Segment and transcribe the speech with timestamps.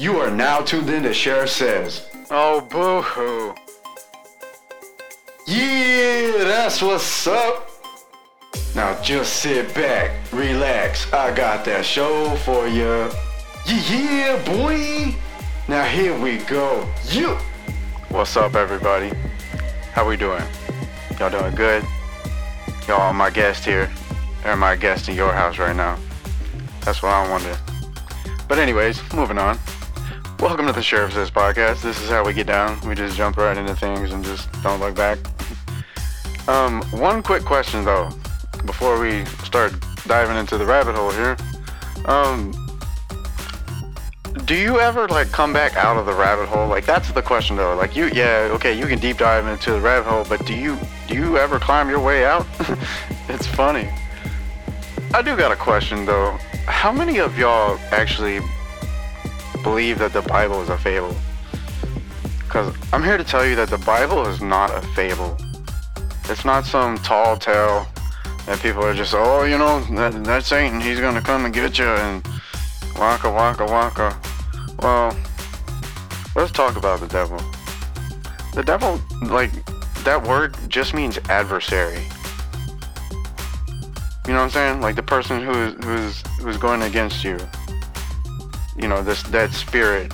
[0.00, 2.06] You are now tuned in to Sheriff Says.
[2.30, 3.52] Oh, boo hoo.
[5.44, 7.68] Yeah, that's what's up.
[8.76, 11.12] Now just sit back, relax.
[11.12, 13.10] I got that show for you.
[13.66, 15.16] Yeah, boy.
[15.66, 16.88] Now here we go.
[17.08, 17.36] You.
[18.08, 19.10] What's up, everybody?
[19.92, 20.44] How we doing?
[21.18, 21.84] Y'all doing good?
[22.86, 23.90] Y'all my guest here.
[24.44, 25.98] Or my guest in your house right now.
[26.82, 27.58] That's what I wonder.
[28.46, 29.58] But anyways, moving on.
[30.40, 31.82] Welcome to the Sheriff Says podcast.
[31.82, 32.80] This is how we get down.
[32.88, 35.18] We just jump right into things and just don't look back.
[36.46, 38.08] Um, one quick question though,
[38.64, 39.74] before we start
[40.06, 41.36] diving into the rabbit hole here.
[42.04, 42.52] Um,
[44.44, 46.68] do you ever like come back out of the rabbit hole?
[46.68, 47.74] Like that's the question though.
[47.74, 50.78] Like you, yeah, okay, you can deep dive into the rabbit hole, but do you
[51.08, 52.46] do you ever climb your way out?
[53.28, 53.90] it's funny.
[55.12, 56.38] I do got a question though.
[56.66, 58.40] How many of y'all actually
[59.68, 61.14] believe that the Bible is a fable?
[62.44, 65.36] Because I'm here to tell you that the Bible is not a fable.
[66.30, 67.86] It's not some tall tale
[68.46, 70.80] that people are just, oh, you know, that, that's Satan.
[70.80, 72.26] He's going to come and get you and
[72.98, 74.18] waka waka waka.
[74.82, 75.14] Well,
[76.34, 77.38] let's talk about the devil.
[78.54, 79.50] The devil, like,
[80.04, 82.02] that word just means adversary.
[84.26, 84.80] You know what I'm saying?
[84.80, 87.38] Like the person who is who's who's going against you.
[88.78, 90.12] You know, this that spirit.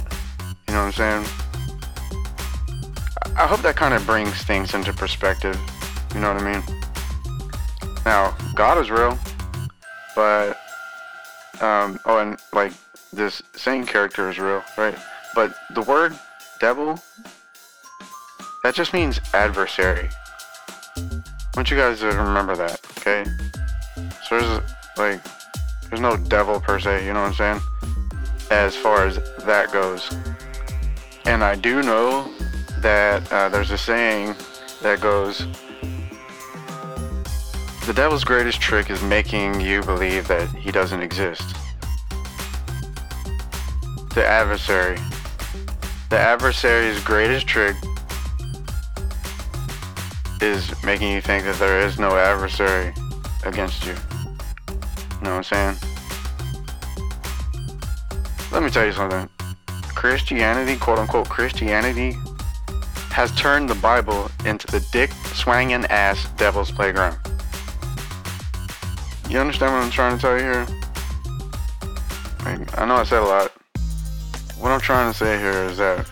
[0.69, 1.27] You know what I'm saying?
[3.37, 5.59] I hope that kind of brings things into perspective.
[6.15, 6.63] You know what I mean?
[8.05, 9.19] Now, God is real,
[10.15, 10.59] but
[11.61, 12.73] um, oh, and like
[13.13, 14.97] this Satan character is real, right?
[15.35, 16.19] But the word
[16.61, 17.01] devil,
[18.63, 20.09] that just means adversary.
[20.97, 23.25] I want you guys to remember that, okay?
[24.29, 24.61] So there's
[24.97, 25.21] like,
[25.89, 27.94] there's no devil per se, you know what I'm saying?
[28.51, 30.15] As far as that goes.
[31.25, 32.31] And I do know
[32.81, 34.35] that uh, there's a saying
[34.83, 35.47] that goes,
[37.87, 41.57] the devil's greatest trick is making you believe that he doesn't exist.
[44.15, 44.99] The adversary.
[46.11, 47.77] The adversary's greatest trick
[50.41, 52.93] is making you think that there is no adversary
[53.45, 53.95] against you.
[54.69, 54.77] You
[55.23, 55.94] know what I'm saying?
[58.55, 59.29] Let me tell you something.
[59.97, 62.17] Christianity, quote unquote Christianity,
[63.11, 67.19] has turned the Bible into the dick swanging ass devil's playground.
[69.29, 70.67] You understand what I'm trying to tell you here?
[72.77, 73.51] I know I said a lot.
[74.61, 76.09] What I'm trying to say here is that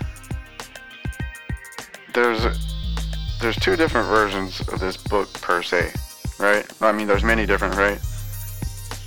[2.13, 2.43] there's
[3.41, 5.93] there's two different versions of this book per se,
[6.41, 6.67] right?
[6.81, 8.01] I mean, there's many different, right?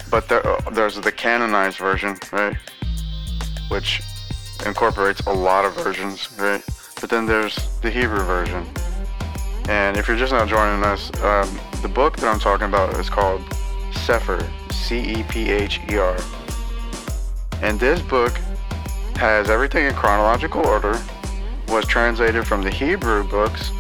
[0.10, 0.42] But there,
[0.72, 2.56] there's the canonized version, right?
[3.70, 4.02] Which
[4.66, 6.64] incorporates a lot of versions, right?
[7.02, 8.66] But then there's the Hebrew version.
[9.68, 13.10] And if you're just now joining us, um, the book that I'm talking about is
[13.10, 13.42] called
[13.92, 16.18] Cepher, C-E-P-H-E-R.
[17.62, 18.34] And this book
[19.16, 21.02] has everything in chronological order,
[21.68, 23.72] was translated from the Hebrew books,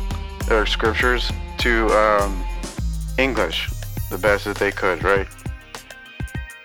[0.50, 2.44] or scriptures, to um,
[3.18, 3.69] English,
[4.09, 5.28] the best that they could, right?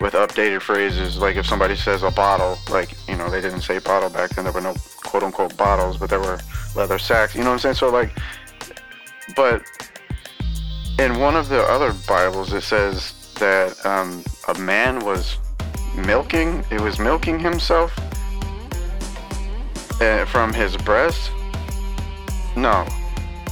[0.01, 3.77] With updated phrases, like if somebody says a bottle, like, you know, they didn't say
[3.77, 4.73] bottle back then, there were no
[5.03, 6.39] quote unquote bottles, but there were
[6.75, 7.75] leather sacks, you know what I'm saying?
[7.75, 8.11] So, like,
[9.35, 9.63] but
[10.97, 15.37] in one of the other Bibles, it says that um, a man was
[15.95, 17.95] milking, it was milking himself
[20.01, 21.31] uh, from his breast.
[22.55, 22.87] No,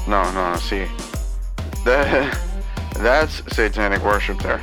[0.07, 0.55] no, no, no.
[0.57, 0.85] See,
[1.85, 2.37] that
[2.95, 4.61] that's satanic worship there.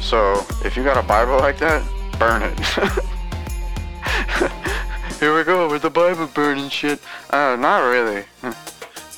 [0.00, 1.82] So if you got a Bible like that,
[2.18, 2.58] burn it.
[5.20, 6.98] Here we go with the Bible burning shit.
[7.30, 8.24] Uh, not really.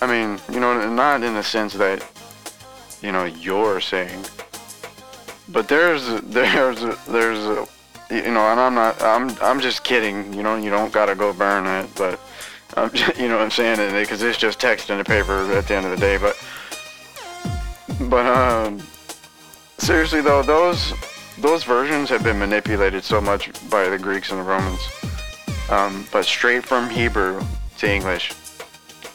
[0.00, 2.04] I mean, you know, not in the sense that
[3.00, 4.24] you know you're saying,
[5.48, 7.68] but there's there's there's
[8.10, 10.34] you know, and I'm not I'm I'm just kidding.
[10.34, 12.18] You know, you don't gotta go burn it, but
[12.76, 15.68] I'm just, you know what I'm saying because it's just text in the paper at
[15.68, 16.18] the end of the day.
[16.18, 16.36] But
[18.10, 18.82] but um,
[19.82, 20.94] seriously though, those
[21.38, 24.80] those versions have been manipulated so much by the Greeks and the Romans.
[25.70, 27.42] Um, but straight from Hebrew
[27.78, 28.32] to English,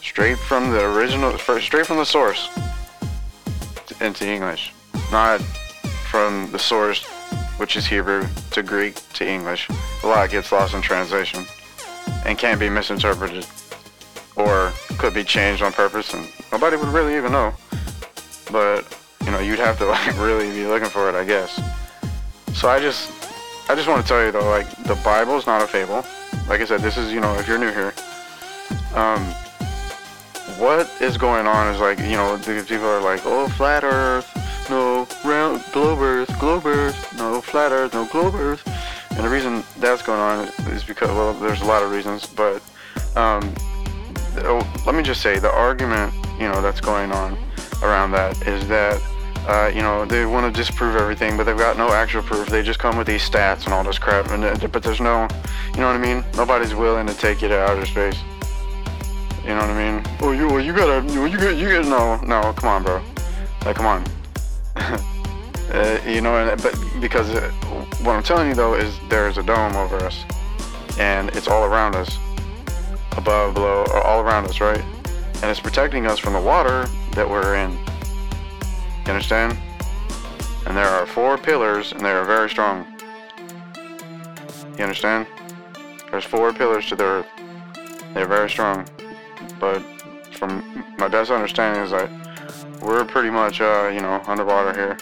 [0.02, 2.50] straight from the original, straight from the source
[4.00, 4.74] into English,
[5.10, 5.40] not
[6.10, 7.04] from the source,
[7.56, 9.68] which is Hebrew, to Greek to English.
[10.02, 11.46] A lot gets lost in translation
[12.26, 13.46] and can be misinterpreted
[14.36, 17.54] or could be changed on purpose and nobody would really even know.
[18.50, 18.97] But,
[19.28, 21.60] you know, you'd have to like really be looking for it, I guess.
[22.54, 23.12] So I just
[23.68, 26.02] I just want to tell you though, like the Bible is not a fable.
[26.48, 27.92] like I said, this is you know if you're new here,
[28.94, 29.22] um,
[30.56, 34.26] what is going on is like you know people are like, oh, flat Earth,
[34.70, 38.62] no round globe Earth, globe Earth, no flat Earth, no globe Earth,
[39.10, 42.62] and the reason that's going on is because well, there's a lot of reasons, but
[43.14, 43.54] um,
[44.38, 47.36] oh, let me just say the argument you know that's going on
[47.82, 48.98] around that is that
[49.48, 52.48] uh, you know, they want to disprove everything, but they've got no actual proof.
[52.48, 55.26] They just come with these stats and all this crap, and uh, but there's no,
[55.72, 56.22] you know what I mean?
[56.36, 58.18] Nobody's willing to take you to outer space.
[59.44, 60.04] You know what I mean?
[60.20, 63.02] Oh, you, you gotta, you get, you get, no, no, come on, bro.
[63.64, 64.04] Like, come on.
[64.76, 67.50] uh, you know, but because uh,
[68.02, 70.26] what I'm telling you though is there's a dome over us,
[70.98, 72.18] and it's all around us,
[73.16, 74.84] above, below, all around us, right?
[75.40, 77.78] And it's protecting us from the water that we're in.
[79.08, 79.56] You understand?
[80.66, 82.86] And there are four pillars, and they are very strong.
[84.76, 85.26] You understand?
[86.10, 87.26] There's four pillars to the earth.
[88.12, 88.86] They're very strong.
[89.58, 89.82] But
[90.32, 92.10] from my best understanding is that
[92.82, 94.98] we're pretty much, uh, you know, underwater here.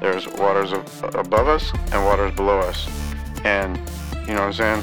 [0.00, 0.72] There's waters
[1.14, 2.88] above us and waters below us.
[3.44, 3.76] And,
[4.26, 4.82] you know what I'm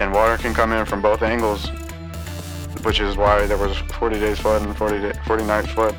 [0.00, 1.68] And water can come in from both angles,
[2.82, 5.94] which is why there was 40 days flood and 40, day, 40 nights flood.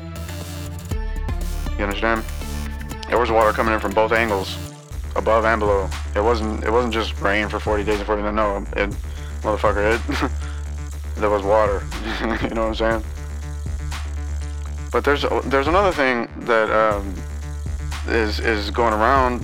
[1.80, 2.22] You understand?
[3.08, 4.54] There was water coming in from both angles,
[5.16, 5.88] above and below.
[6.14, 6.62] It wasn't.
[6.62, 8.34] It wasn't just rain for 40 days and 40 nights.
[8.34, 8.90] No, it,
[9.40, 10.30] motherfucker, it.
[11.16, 11.82] there was water.
[12.42, 13.04] you know what I'm saying?
[14.92, 17.14] But there's there's another thing that um,
[18.08, 19.40] is is going around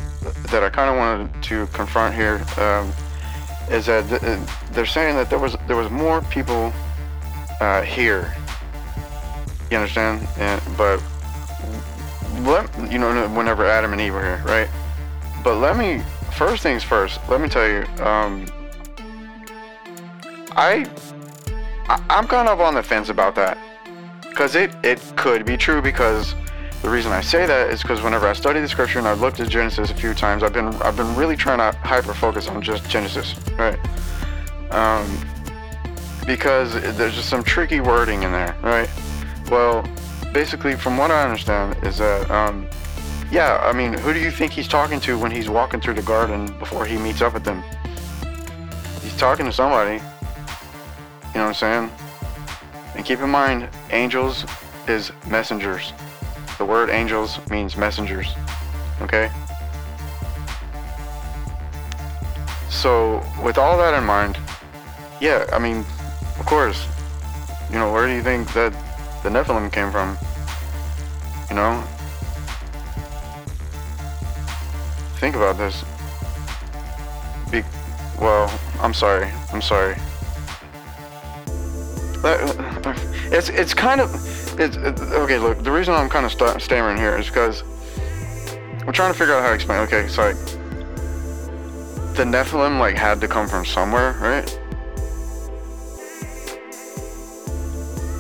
[0.50, 2.44] that I kind of wanted to confront here.
[2.59, 2.93] Um,
[3.71, 4.38] is that th- uh,
[4.73, 6.71] they're saying that there was there was more people
[7.62, 8.37] uh, here.
[9.71, 10.29] You understand?
[10.37, 11.03] And but
[12.47, 14.69] let you know whenever Adam and Eve were here, right?
[15.43, 16.03] But let me
[16.33, 17.21] first things first.
[17.29, 18.47] Let me tell you, um,
[20.53, 20.89] I,
[21.89, 23.59] I I'm kind of on the fence about that
[24.23, 26.35] because it it could be true because
[26.83, 29.41] the reason I say that is because whenever I study the scripture and I've looked
[29.41, 32.63] at Genesis a few times, I've been I've been really trying to hyper focus on
[32.63, 33.79] just Genesis, right?
[34.71, 35.07] Um,
[36.27, 38.91] because there's just some tricky wording in there, right?
[39.51, 39.85] Well,
[40.32, 42.69] basically, from what I understand, is that, um,
[43.31, 46.02] yeah, I mean, who do you think he's talking to when he's walking through the
[46.02, 47.62] garden before he meets up with them?
[49.02, 49.94] He's talking to somebody.
[49.94, 51.90] You know what I'm saying?
[52.94, 54.44] And keep in mind, angels
[54.88, 55.93] is messengers.
[56.58, 58.28] The word angels means messengers.
[59.02, 59.31] Okay?
[62.70, 64.38] So, with all that in mind,
[65.20, 65.78] yeah, I mean,
[66.38, 66.87] of course,
[67.70, 68.73] you know, where do you think that
[69.26, 70.17] the Nephilim came from?
[71.50, 71.82] You know?
[75.19, 75.84] Think about this.
[77.50, 77.64] Be
[78.20, 78.49] well,
[78.81, 79.28] I'm sorry.
[79.52, 79.96] I'm sorry.
[82.23, 82.94] Uh, uh,
[83.32, 84.14] it's it's kind of
[84.61, 85.40] it's it, okay.
[85.40, 87.64] Look, the reason I'm kind of st- stammering here is because
[88.87, 89.81] I'm trying to figure out how to explain.
[89.81, 90.34] Okay, sorry.
[92.14, 94.46] The Nephilim like had to come from somewhere, right?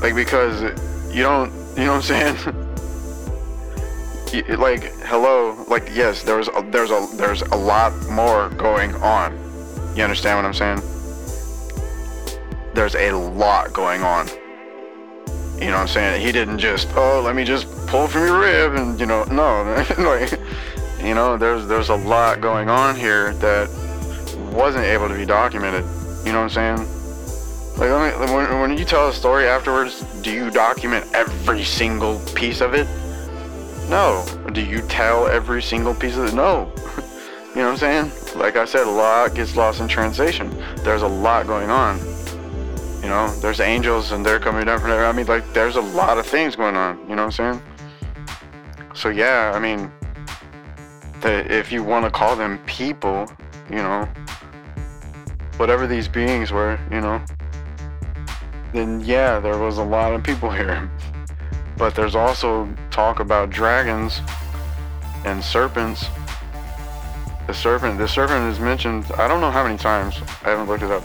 [0.02, 0.85] Like because
[1.16, 2.36] you don't, you know what I'm saying?
[4.58, 9.32] like hello like yes there's a, there's a there's a lot more going on.
[9.96, 10.82] You understand what i'm saying?
[12.74, 14.28] There's a lot going on.
[15.58, 16.20] You know what i'm saying?
[16.20, 19.62] He didn't just oh let me just pull from your rib and you know no
[19.98, 20.32] like
[21.02, 23.70] you know there's there's a lot going on here that
[24.52, 25.84] wasn't able to be documented.
[26.26, 26.95] You know what i'm saying
[27.78, 32.74] like when, when you tell a story afterwards do you document every single piece of
[32.74, 32.86] it
[33.88, 34.24] no.
[34.52, 36.34] Do you tell every single piece of it?
[36.34, 36.72] No.
[37.50, 38.12] you know what I'm saying?
[38.36, 40.50] Like I said, a lot gets lost in translation.
[40.78, 41.98] There's a lot going on.
[43.00, 45.06] You know, there's angels and they're coming down from there.
[45.06, 46.98] I mean, like, there's a lot of things going on.
[47.08, 47.62] You know what I'm saying?
[48.94, 49.92] So yeah, I mean,
[51.20, 53.30] the, if you want to call them people,
[53.70, 54.08] you know,
[55.58, 57.22] whatever these beings were, you know,
[58.72, 60.90] then yeah, there was a lot of people here.
[61.76, 64.20] But there's also talk about dragons
[65.24, 66.06] and serpents.
[67.46, 69.04] The serpent, the serpent is mentioned.
[69.16, 70.16] I don't know how many times.
[70.42, 71.04] I haven't looked it up.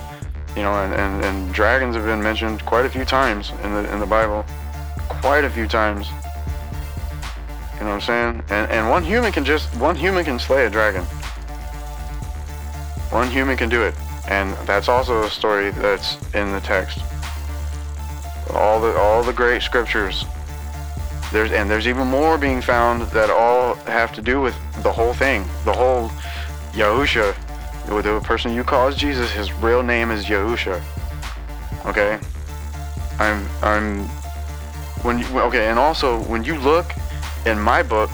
[0.55, 3.93] You know, and, and, and dragons have been mentioned quite a few times in the
[3.93, 4.45] in the Bible.
[5.07, 6.07] Quite a few times.
[7.75, 8.43] You know what I'm saying?
[8.49, 11.03] And and one human can just one human can slay a dragon.
[13.11, 13.93] One human can do it.
[14.29, 16.99] And that's also a story that's in the text.
[18.53, 20.25] All the all the great scriptures
[21.31, 25.13] there's and there's even more being found that all have to do with the whole
[25.13, 26.09] thing, the whole
[26.73, 27.35] Yahusha,
[27.87, 30.81] the person you call is Jesus, his real name is Yahusha.
[31.85, 32.19] Okay?
[33.17, 34.03] I'm I'm
[35.03, 36.91] when you okay, and also when you look
[37.45, 38.09] in my book,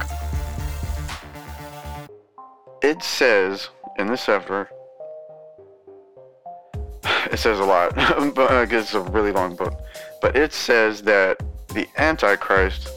[2.83, 4.67] it says in the Cepher,
[7.37, 7.93] it says a lot,
[8.35, 9.79] but it's a really long book.
[10.23, 12.89] But it says that the Antichrist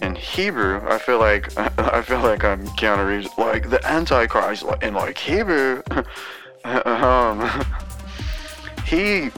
[0.00, 5.18] in Hebrew, I feel like I feel like I'm Keanu like the Antichrist in like
[5.18, 5.82] Hebrew.
[6.64, 7.66] um,
[8.86, 9.28] he,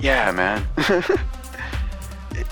[0.00, 0.66] yeah, man.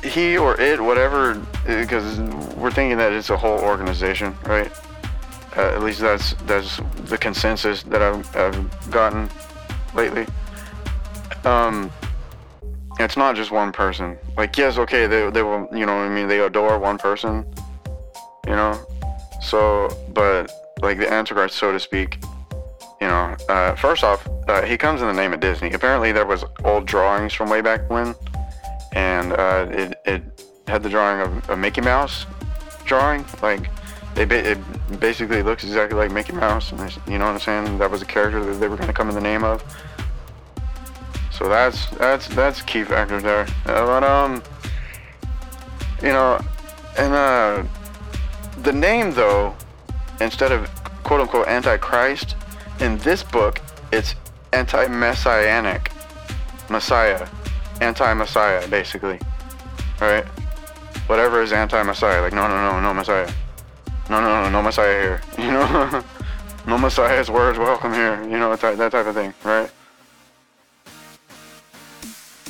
[0.04, 2.20] he or it, whatever, because
[2.54, 4.70] we're thinking that it's a whole organization, right?
[5.56, 9.28] Uh, at least that's that's the consensus that I've, I've gotten
[9.92, 10.24] lately.
[11.44, 11.90] Um,
[12.98, 14.18] it's not just one person.
[14.36, 17.44] Like, yes, okay, they, they will, you know, I mean, they adore one person,
[18.46, 18.78] you know.
[19.40, 22.18] So, but like the Antichrist, so to speak,
[23.00, 23.36] you know.
[23.48, 25.72] Uh, first off, uh, he comes in the name of Disney.
[25.72, 28.14] Apparently, there was old drawings from way back when,
[28.92, 30.22] and uh, it it
[30.68, 32.26] had the drawing of a Mickey Mouse
[32.84, 33.68] drawing, like.
[34.14, 37.78] It, it basically looks exactly like Mickey Mouse, and you know what I'm saying?
[37.78, 39.64] That was a character that they were going to come in the name of.
[41.32, 43.46] So that's that's that's key factor there.
[43.66, 44.42] Uh, but um,
[46.02, 46.38] you know,
[46.98, 47.64] and uh,
[48.62, 49.54] the name though,
[50.20, 50.68] instead of
[51.04, 52.36] quote unquote antichrist,
[52.80, 53.60] in this book
[53.92, 54.14] it's
[54.52, 55.90] anti-messianic,
[56.68, 57.26] Messiah,
[57.80, 59.18] anti-Messiah basically,
[60.00, 60.24] right?
[61.06, 63.30] Whatever is anti-Messiah, like no no no no Messiah,
[64.10, 66.04] no no no no Messiah here, you know,
[66.66, 69.70] no Messiah's words welcome here, you know that that type of thing, right?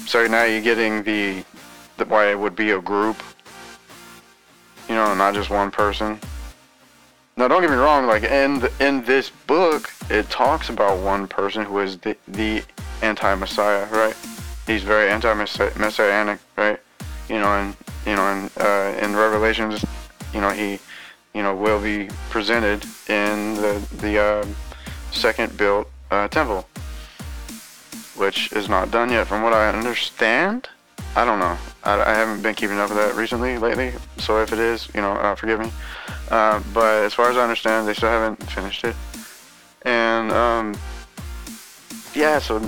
[0.06, 1.44] So now you're getting the,
[1.96, 3.22] the why it would be a group.
[4.88, 6.18] You know, not just one person.
[7.36, 8.06] Now, don't get me wrong.
[8.06, 12.62] Like in in this book, it talks about one person who is the the
[13.00, 14.14] anti-messiah, right?
[14.66, 16.78] He's very anti-messianic, right?
[17.30, 19.82] You know, and you know, and uh, in Revelations,
[20.34, 20.78] you know, he,
[21.32, 24.46] you know, will be presented in the the uh,
[25.10, 26.68] second built uh, temple
[28.16, 30.68] which is not done yet from what I understand.
[31.14, 31.58] I don't know.
[31.84, 33.92] I, I haven't been keeping up with that recently, lately.
[34.18, 35.70] So if it is, you know, uh, forgive me.
[36.30, 38.96] Uh, but as far as I understand, they still haven't finished it.
[39.82, 40.74] And um,
[42.14, 42.60] yeah, so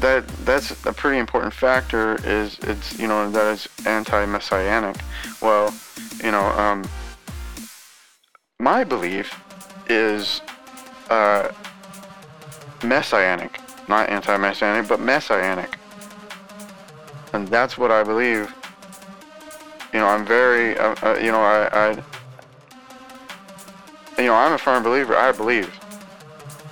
[0.00, 2.16] that that's a pretty important factor.
[2.24, 4.96] Is it's you know that it's anti-messianic.
[5.40, 5.74] Well,
[6.22, 6.84] you know, um,
[8.58, 9.40] my belief
[9.88, 10.42] is
[11.08, 11.48] uh,
[12.84, 15.76] messianic not anti-messianic, but messianic.
[17.34, 18.54] And that's what I believe.
[19.92, 21.90] You know, I'm very, uh, uh, you know, I, I,
[24.18, 25.16] you know, I'm a firm believer.
[25.16, 25.68] I believe.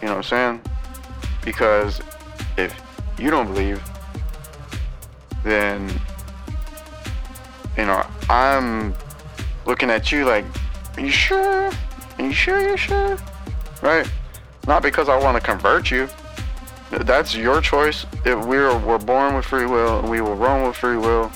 [0.01, 0.63] You know what I'm saying?
[1.45, 2.01] Because
[2.57, 2.81] if
[3.19, 3.83] you don't believe,
[5.43, 5.89] then,
[7.77, 8.95] you know, I'm
[9.67, 10.45] looking at you like,
[10.97, 11.71] are you sure?
[12.19, 13.19] Are you sure you're sure?
[13.83, 14.09] Right?
[14.69, 16.09] Not because I want to convert you.
[16.91, 18.07] That's your choice.
[18.25, 21.31] If we're we're born with free will, and we will roam with free will,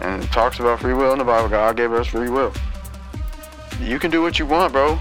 [0.00, 1.48] and it talks about free will in the Bible.
[1.48, 2.52] God gave us free will.
[3.80, 4.98] You can do what you want, bro.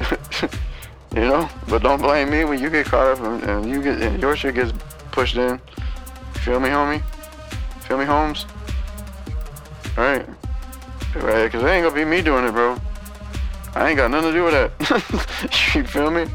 [1.14, 4.00] you know, but don't blame me when you get caught up and, and you get
[4.00, 4.72] and your shit gets
[5.12, 5.60] pushed in.
[6.34, 7.02] Feel me, homie?
[7.82, 8.44] Feel me, Holmes?
[9.96, 10.26] All right,
[11.16, 11.50] right?
[11.50, 12.76] Cause it ain't gonna be me doing it, bro.
[13.74, 15.74] I ain't got nothing to do with that.
[15.74, 16.26] you feel me?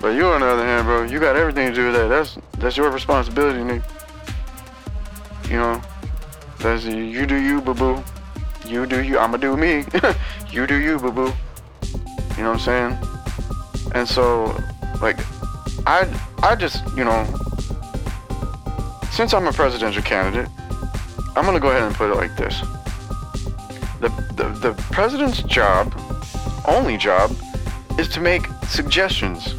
[0.00, 2.08] But you, on the other hand, bro, you got everything to do with that.
[2.08, 3.82] That's that's your responsibility, Nick.
[5.48, 5.82] You know,
[6.58, 8.04] that's you do you, boo boo.
[8.66, 9.18] You do you.
[9.18, 9.84] I'ma do me.
[10.50, 11.32] you do you, boo boo.
[12.36, 12.98] You know what I'm saying?
[13.94, 14.56] And so,
[15.00, 15.18] like,
[15.86, 16.06] I
[16.42, 17.24] I just you know,
[19.12, 20.50] since I'm a presidential candidate,
[21.36, 22.60] I'm gonna go ahead and put it like this.
[24.00, 25.98] The the, the president's job,
[26.68, 27.34] only job,
[27.98, 29.54] is to make suggestions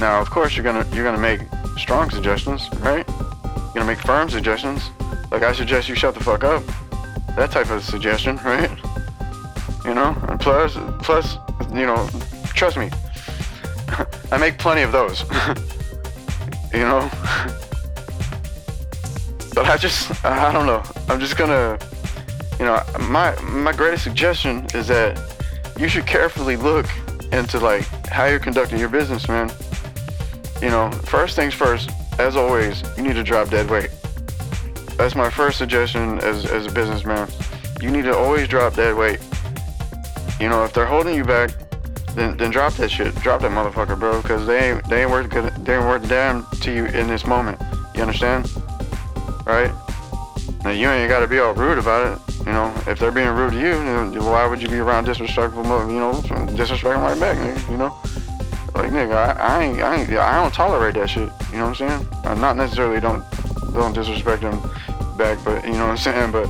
[0.00, 1.40] now, of course, you're gonna you're gonna make
[1.76, 3.06] strong suggestions, right?
[3.08, 4.90] You're gonna make firm suggestions.
[5.32, 6.62] Like I suggest you shut the fuck up.
[7.34, 8.70] That type of suggestion, right?
[9.84, 11.36] You know, and plus, plus,
[11.70, 12.08] you know,
[12.54, 12.90] trust me,
[14.32, 15.22] I make plenty of those.
[16.72, 17.10] you know,
[19.54, 20.82] but I just, I don't know.
[21.08, 21.76] I'm just gonna,
[22.60, 25.20] you know, my my greatest suggestion is that
[25.76, 26.86] you should carefully look
[27.32, 29.50] into like how you're conducting your business, man
[30.62, 33.90] you know, first things first, as always, you need to drop dead weight.
[34.96, 37.28] That's my first suggestion as, as a businessman.
[37.80, 39.20] You need to always drop dead weight.
[40.40, 41.50] You know, if they're holding you back,
[42.14, 43.14] then then drop that shit.
[43.16, 45.54] Drop that motherfucker, bro, because they ain't they ain't worth good.
[45.64, 47.60] They ain't worth damn to you in this moment.
[47.94, 48.50] You understand?
[49.46, 49.72] Right?
[50.64, 52.36] Now you ain't got to be all rude about it.
[52.46, 55.62] You know, if they're being rude to you, then why would you be around disrespectful?
[55.64, 57.36] You know, disrespecting right back.
[57.70, 57.96] You know,
[58.74, 61.30] like nigga, I, I ain't, I ain't, I don't tolerate that shit.
[61.52, 62.08] You know what I'm saying?
[62.24, 63.24] I'm not necessarily don't
[63.72, 64.60] don't disrespect them
[65.16, 66.32] back, but you know what I'm saying.
[66.32, 66.48] But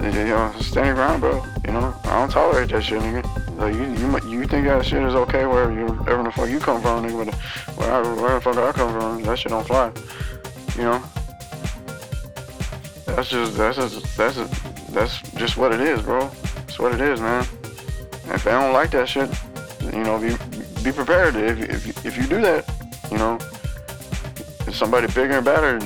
[0.00, 1.44] you know, stand your ground, bro.
[1.64, 3.24] You know, I don't tolerate that shit, nigga.
[3.56, 6.58] Like you, you, you think that shit is okay wherever you, wherever the fuck you
[6.58, 7.26] come from, nigga.
[7.26, 7.34] But
[7.76, 9.92] wherever, where the fuck I come from, that shit don't fly.
[10.76, 11.04] You know.
[13.06, 14.36] That's just, that's just, that's
[14.90, 16.30] that's just what it is, bro.
[16.66, 17.46] It's what it is, man.
[18.26, 19.30] if they don't like that shit,
[19.82, 20.36] you know, be,
[20.84, 21.34] be prepared.
[21.34, 22.68] If, if, if you do that,
[23.10, 23.38] you know,
[24.70, 25.80] somebody bigger and better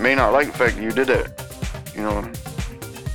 [0.00, 1.46] may not like the fact that you did that.
[1.94, 2.32] You know,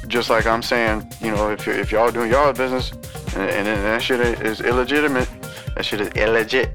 [0.07, 2.91] just like I'm saying, you know, if if y'all doing y'all business
[3.35, 5.29] and, and then that shit is illegitimate,
[5.75, 6.69] that shit is illegit.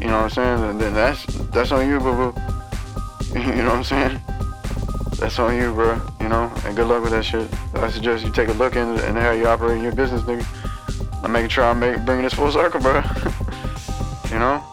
[0.00, 0.70] You know what I'm saying?
[0.70, 2.40] And then that's that's on you, boo boo.
[3.34, 4.20] You know what I'm saying?
[5.18, 6.00] That's on you, bro.
[6.20, 7.48] You know, and good luck with that shit.
[7.74, 10.46] I suggest you take a look into and how you operate in your business, nigga.
[11.22, 12.96] I'm making sure I'm make, bringing this full circle, bro.
[14.30, 14.64] you know,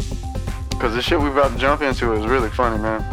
[0.69, 3.03] because the shit we about to jump into is really funny, man.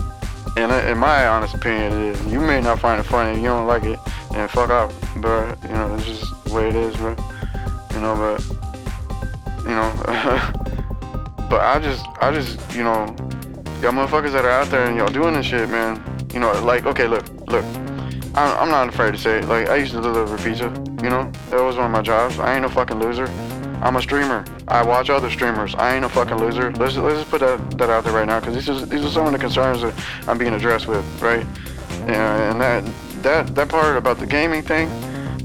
[0.57, 2.26] And in my honest opinion, it is.
[2.33, 3.99] You may not find it funny, you don't like it,
[4.35, 5.55] and fuck off, bro.
[5.62, 7.14] You know, it's just the way it is, bro.
[7.93, 8.40] You know, but
[9.64, 9.93] you know,
[11.50, 13.07] but I just, I just, you know,
[13.83, 16.02] y'all motherfuckers that are out there and y'all doing this shit, man.
[16.33, 17.64] You know, like, okay, look, look.
[18.35, 19.47] I'm not afraid to say it.
[19.47, 20.69] Like, I used to deliver pizza.
[21.03, 22.38] You know, that was one of my jobs.
[22.38, 23.26] I ain't no fucking loser.
[23.83, 24.45] I'm a streamer.
[24.69, 25.75] I watch other streamers.
[25.75, 26.73] I ain't a fucking loser.
[26.73, 29.11] Let's let's just put that, that out there right now, because these are these are
[29.11, 29.95] some of the concerns that
[30.26, 31.47] I'm being addressed with, right?
[32.09, 32.85] And, and that
[33.23, 34.88] that that part about the gaming thing,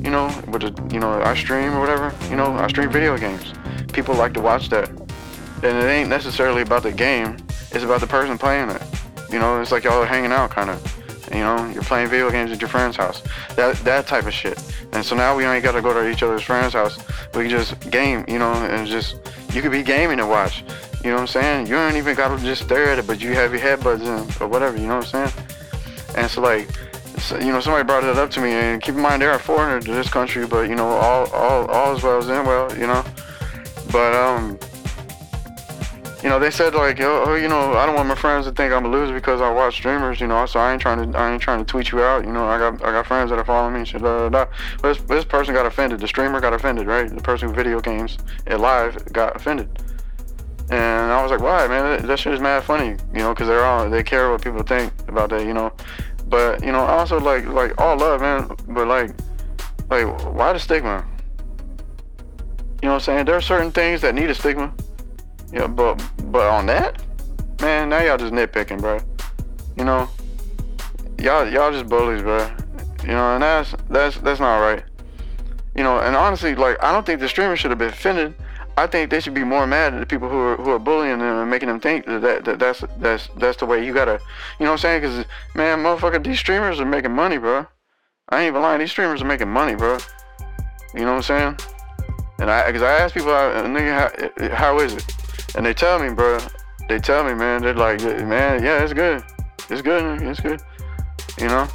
[0.04, 3.54] you know, with you know I stream or whatever, you know, I stream video games.
[3.92, 7.38] People like to watch that, and it ain't necessarily about the game.
[7.72, 8.82] It's about the person playing it.
[9.30, 11.01] You know, it's like y'all are hanging out, kind of.
[11.34, 13.22] You know, you're playing video games at your friend's house.
[13.56, 14.62] That that type of shit.
[14.94, 16.98] And so now we ain't got to go to each other's friends' house.
[17.34, 19.16] We can just game, you know, and just
[19.54, 20.64] you could be gaming and watch.
[21.04, 21.68] You know what I'm saying?
[21.68, 24.44] You don't even got to just stare at it, but you have your headbuds in
[24.44, 24.78] or whatever.
[24.78, 25.48] You know what I'm saying?
[26.16, 26.70] And so like,
[27.18, 29.40] so, you know, somebody brought it up to me, and keep in mind they're a
[29.40, 32.76] foreigner to this country, but you know, all all all as well as in well,
[32.78, 33.04] you know.
[33.92, 34.60] But um
[36.24, 38.72] you know, they said like, oh, you know, I don't want my friends to think
[38.72, 40.46] I'm a loser because I watch streamers, you know.
[40.46, 42.46] So I ain't trying to, I ain't trying to tweet you out, you know.
[42.46, 44.02] I got, I got friends that are following me shit.
[44.02, 44.48] Blah, blah.
[44.82, 46.00] But this, this person got offended.
[46.00, 47.10] The streamer got offended, right?
[47.10, 49.70] The person who video games it live got offended.
[50.70, 51.84] And I was like, why, man?
[51.84, 54.64] That, that shit is mad funny, you know, because they're all, they care what people
[54.64, 55.74] think about that, you know.
[56.28, 58.56] But you know, I also like, like all love, man.
[58.70, 59.12] But like,
[59.90, 61.06] like, why the stigma?
[62.82, 63.26] You know what I'm saying?
[63.26, 64.74] There are certain things that need a stigma.
[65.52, 65.96] Yeah, but
[66.32, 67.02] but on that,
[67.62, 69.00] man, now y'all just nitpicking, bro.
[69.76, 70.10] You know,
[71.20, 72.50] y'all y'all just bullies, bro.
[73.04, 74.84] You know, and that's that's that's not right.
[75.76, 78.36] You know, and honestly, like I don't think the streamer should have been offended.
[78.78, 81.20] I think they should be more mad at the people who are who are bullying
[81.20, 84.20] them and making them think that, that, that that's that's that's the way you gotta.
[84.60, 85.02] You know what I'm saying?
[85.02, 87.68] Because man, motherfucker, these streamers are making money, bro.
[88.30, 88.80] I ain't even lying.
[88.80, 89.98] These streamers are making money, bro.
[90.94, 91.58] You know what I'm saying?
[92.40, 95.16] And I, because I ask people, uh, nigga, how, how is it?
[95.56, 96.40] And they tell me, bro.
[96.88, 97.62] They tell me, man.
[97.62, 99.24] They're like, man, yeah, it's good.
[99.70, 100.22] It's good.
[100.22, 100.62] It's good.
[101.40, 101.68] You know?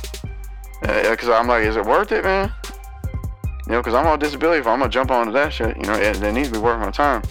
[0.80, 2.52] Because I'm like, is it worth it, man?
[3.66, 4.60] You know, because I'm on disability.
[4.60, 6.78] If I'm gonna jump onto that shit, you know, it, it needs to be worth
[6.80, 7.22] my time.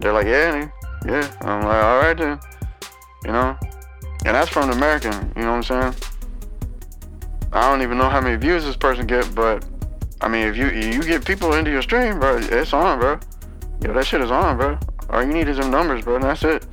[0.00, 0.68] They're like, yeah,
[1.06, 1.30] yeah.
[1.42, 2.40] I'm like, all right then.
[3.24, 3.58] You know?
[4.24, 5.12] And that's from an American.
[5.36, 5.94] You know what I'm saying?
[7.52, 9.64] I don't even know how many views this person get, but
[10.20, 13.20] I mean, if you you get people into your stream, bro, it's on, bro.
[13.82, 14.78] Yo, that shit is on, bro.
[15.10, 16.16] All you need is some numbers, bro.
[16.16, 16.66] And that's it.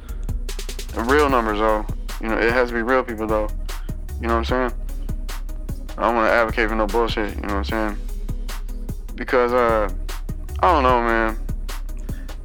[0.96, 1.86] And real numbers, though.
[2.22, 3.50] You know, it has to be real people, though.
[4.20, 4.82] You know what I'm saying?
[5.98, 7.36] I don't want to advocate for no bullshit.
[7.36, 7.98] You know what I'm saying?
[9.16, 9.90] Because uh,
[10.62, 11.38] I don't know, man.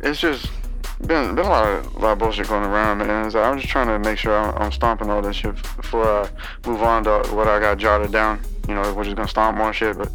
[0.01, 0.51] It's just
[1.07, 3.31] been been a lot of a lot of bullshit going around, man.
[3.37, 6.29] I'm just trying to make sure I'm, I'm stomping all this shit before I
[6.67, 8.41] move on to what I got jotted down.
[8.69, 10.11] You know, we're just gonna stomp more shit, but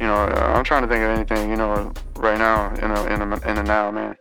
[0.00, 3.20] you know, I'm trying to think of anything, you know, right now in a, in
[3.20, 4.16] a, in the now, man.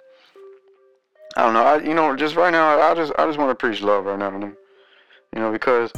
[1.38, 1.62] I don't know.
[1.62, 4.18] I, you know, just right now, I just, I just want to preach love right
[4.18, 4.58] now, man.
[5.36, 5.92] You know, because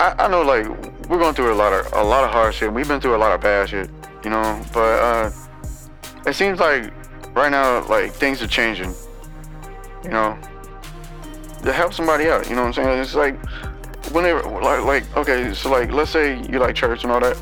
[0.00, 0.66] I, I know, like,
[1.08, 2.72] we're going through a lot of, a lot of hard shit.
[2.72, 3.88] We've been through a lot of bad shit,
[4.24, 4.66] you know.
[4.72, 5.30] But uh,
[6.26, 6.92] it seems like
[7.36, 8.92] right now, like, things are changing.
[10.02, 10.36] You know,
[11.62, 12.48] to help somebody out.
[12.48, 12.98] You know what I'm saying?
[12.98, 13.36] It's like
[14.10, 17.36] whenever, like, like, okay, so like, let's say you like church and all that.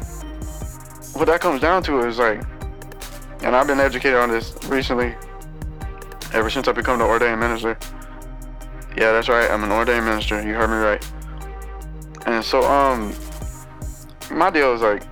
[1.15, 2.43] What that comes down to is like,
[3.43, 5.15] and I've been educated on this recently
[6.35, 7.79] Ever since I become the ordained minister.
[8.97, 9.49] Yeah, that's right.
[9.49, 10.43] I'm an ordained minister.
[10.43, 11.05] You heard me right.
[12.27, 13.15] And so, um,
[14.33, 15.05] my deal is like,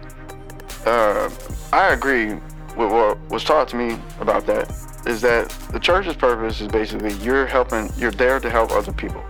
[0.84, 1.30] uh,
[1.72, 2.34] I agree
[2.76, 4.68] with what was taught to me about that.
[5.06, 9.22] Is that the church's purpose is basically you're helping, you're there to help other people.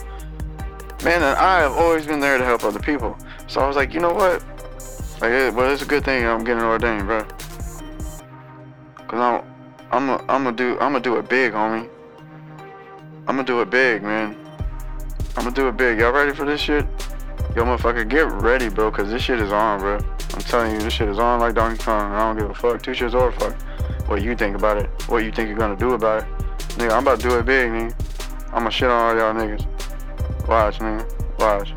[1.05, 3.19] Man, and I have always been there to help other people.
[3.49, 4.43] So I was like, you know what?
[5.21, 7.25] Like, well, it's a good thing I'm getting ordained, bro.
[9.09, 9.52] Cause I'm,
[9.93, 11.89] I'm, a, I'm gonna do, I'm gonna do it big, homie.
[13.29, 14.35] I'm gonna do it big, man.
[15.37, 15.99] I'm gonna do it big.
[15.99, 16.87] Y'all ready for this shit?
[17.55, 19.97] Yo, motherfucker, get ready, bro, cause this shit is on, bro.
[19.97, 22.11] I'm telling you, this shit is on like Donkey Kong.
[22.11, 22.83] I don't give a fuck.
[22.83, 23.55] Two shits or a fuck.
[24.09, 24.89] What you think about it?
[25.09, 26.29] What you think you're gonna do about it?
[26.79, 28.51] Nigga, I'm about to do it big, nigga.
[28.55, 29.67] I'ma shit on all y'all niggas.
[30.49, 31.39] Watch, nigga.
[31.39, 31.75] Watch.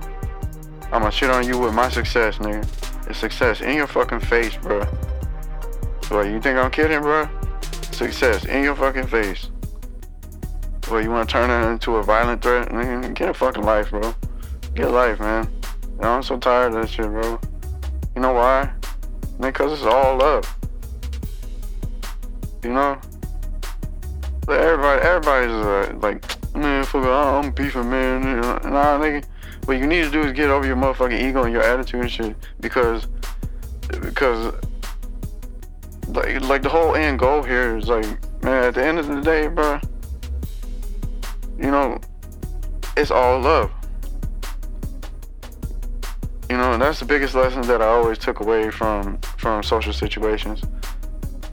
[0.94, 2.66] I'ma shit on you with my success, nigga.
[3.10, 4.86] It's success in your fucking face, bro.
[6.08, 7.28] What, you think I'm kidding, bro?
[7.96, 9.50] Success in your fucking face.
[10.90, 12.68] What, you wanna turn it into a violent threat?
[12.68, 14.14] Nigga, get a fucking life, bro.
[14.74, 15.50] Get life, man.
[15.92, 17.40] You know, I'm so tired of this shit, bro.
[18.14, 18.70] You know why?
[19.40, 20.58] Because it's all love.
[22.66, 23.00] You know?
[24.46, 28.42] Like everybody, everybody's uh, like, man, fuck, I'm beefing, man.
[28.42, 29.24] Nah, nigga.
[29.64, 32.12] What you need to do is get over your motherfucking ego and your attitude and
[32.12, 32.36] shit.
[32.60, 33.08] Because,
[34.02, 34.54] because,
[36.08, 38.06] like, like the whole end goal here is like,
[38.44, 39.80] man, at the end of the day, bro,
[41.58, 42.00] you know,
[42.98, 43.72] it's all love.
[46.50, 49.94] You know, and that's the biggest lesson that I always took away from from social
[49.94, 50.62] situations.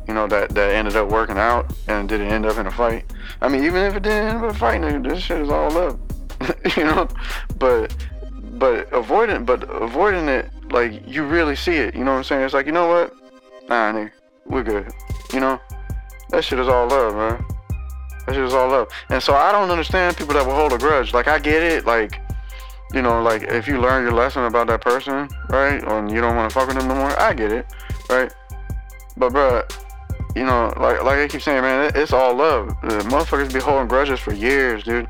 [0.07, 3.11] You know, that that ended up working out and didn't end up in a fight.
[3.41, 5.49] I mean, even if it didn't end up in a fight, nigga, this shit is
[5.49, 5.99] all love.
[6.77, 7.09] you know,
[7.59, 7.95] but
[8.59, 11.95] but avoiding but avoiding it like you really see it.
[11.95, 12.45] You know what I'm saying?
[12.45, 13.15] It's like you know what?
[13.69, 14.11] Nah, nigga,
[14.53, 14.93] we're good.
[15.33, 15.61] You know,
[16.29, 17.45] that shit is all love, man.
[18.27, 18.89] That shit is all love.
[19.09, 21.13] And so I don't understand people that will hold a grudge.
[21.13, 22.21] Like I get it, like
[22.93, 26.37] you know, like if you learn your lesson about that person, right, and you don't
[26.37, 27.67] want to fuck with them no more, I get it,
[28.11, 28.33] right?
[29.17, 29.63] But bro,
[30.37, 32.69] you know, like like I keep saying, man, it's all love.
[32.83, 35.09] The motherfuckers be holding grudges for years, dude,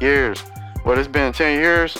[0.00, 0.40] years.
[0.84, 1.98] What it's been ten years,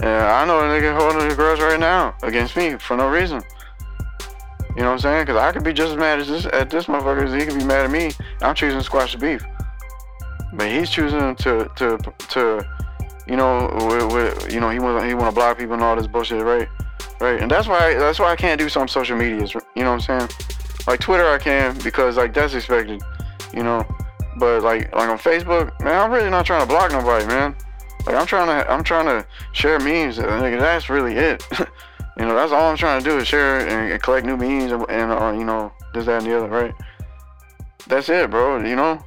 [0.00, 3.42] and I know a nigga holding a grudge right now against me for no reason.
[4.76, 5.22] You know what I'm saying?
[5.26, 7.58] Because I could be just as mad as this at this motherfucker as he could
[7.58, 8.12] be mad at me.
[8.40, 9.44] I'm choosing to squash the beef,
[10.54, 11.98] but he's choosing to to
[12.30, 12.66] to
[13.26, 15.96] you know, with, with, you know, he want he want to block people and all
[15.96, 16.68] this bullshit, right?
[17.20, 19.54] Right, and that's why that's why I can't do some social medias.
[19.54, 20.28] You know what I'm saying?
[20.86, 23.00] Like Twitter, I can because like that's expected,
[23.54, 23.86] you know.
[24.38, 27.54] But like like on Facebook, man, I'm really not trying to block nobody, man.
[28.06, 30.16] Like I'm trying to I'm trying to share memes.
[30.16, 31.46] That's really it.
[32.18, 34.72] you know, that's all I'm trying to do is share and, and collect new memes
[34.72, 36.74] and, and uh, you know this that and the other, right?
[37.86, 38.58] That's it, bro.
[38.64, 39.02] You know.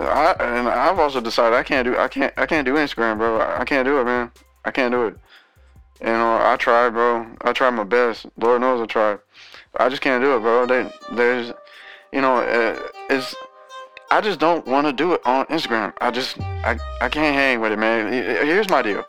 [0.00, 3.40] I and I've also decided I can't do I can't I can't do Instagram, bro.
[3.40, 4.30] I, can't do it, man.
[4.64, 5.16] I can't do it.
[6.00, 7.26] You know, I tried, bro.
[7.42, 8.26] I tried my best.
[8.36, 9.18] Lord knows I tried.
[9.76, 10.66] I just can't do it, bro.
[10.66, 11.52] They, there's,
[12.12, 13.34] you know, uh, it's.
[14.10, 15.92] I just don't want to do it on Instagram.
[16.00, 18.10] I just, I, I can't hang with it, man.
[18.10, 19.04] Here's my deal.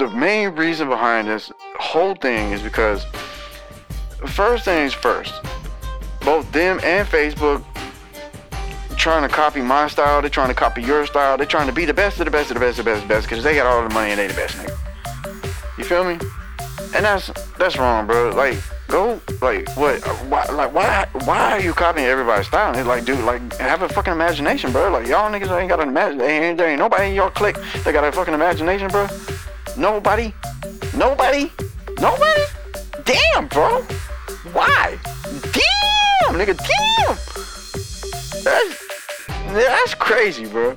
[0.00, 3.04] The main reason behind this whole thing is because,
[4.28, 5.34] first things first,
[6.24, 7.62] both them and Facebook
[8.96, 10.22] trying to copy my style.
[10.22, 11.36] They're trying to copy your style.
[11.36, 13.02] They're trying to be the best of the best of the best of the best
[13.02, 15.76] of the best because they got all the money and they the best nigga.
[15.76, 16.18] You feel me?
[16.94, 18.30] And that's that's wrong, bro.
[18.30, 18.56] Like,
[18.88, 20.00] go like what?
[20.30, 21.08] Why, like why?
[21.26, 22.74] Why are you copying everybody's style?
[22.74, 24.90] It's like, dude, like have a fucking imagination, bro.
[24.90, 26.56] Like y'all niggas ain't got an imagination.
[26.56, 29.06] There ain't, nobody in your clique that got a fucking imagination, bro.
[29.80, 30.34] Nobody.
[30.94, 31.50] Nobody.
[31.98, 32.42] Nobody.
[33.02, 33.80] Damn, bro.
[34.52, 34.98] Why?
[35.32, 36.54] Damn, nigga.
[36.54, 37.16] Damn.
[38.44, 38.88] That's
[39.54, 40.76] that's crazy, bro.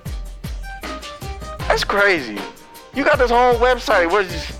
[1.67, 2.37] That's crazy.
[2.95, 4.09] You got this whole website.
[4.09, 4.59] What is this?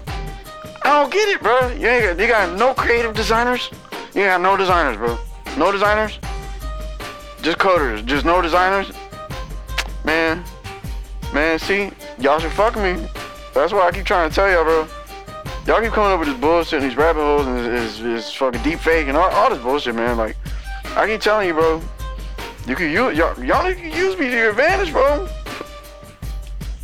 [0.84, 1.70] I don't get it, bro.
[1.70, 3.70] You ain't got, you got no creative designers.
[4.14, 5.18] You got no designers, bro.
[5.58, 6.20] No designers.
[7.42, 8.06] Just coders.
[8.06, 8.92] Just no designers.
[10.04, 10.44] Man,
[11.34, 11.60] man.
[11.60, 13.08] See, y'all should fuck me.
[13.54, 14.88] That's why I keep trying to tell y'all, bro.
[15.66, 18.34] Y'all keep coming up with this bullshit and these rabbit holes and this, this, this
[18.34, 20.18] fucking deep fake and all, all this bullshit, man.
[20.18, 20.36] Like,
[20.96, 21.82] I keep telling you, bro.
[22.68, 25.28] You can use y'all, y'all can use me to your advantage, bro.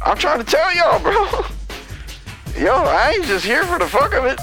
[0.01, 1.13] I'm trying to tell y'all, bro.
[2.61, 4.39] Yo, I ain't just here for the fuck of it.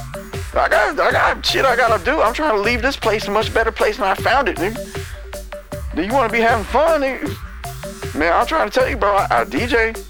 [0.55, 2.21] I got, I got shit I gotta do.
[2.21, 5.07] I'm trying to leave this place a much better place than I found it, nigga.
[5.95, 8.15] Do you want to be having fun, nigga?
[8.19, 9.15] Man, I'm trying to tell you, bro.
[9.15, 10.03] I, I DJ.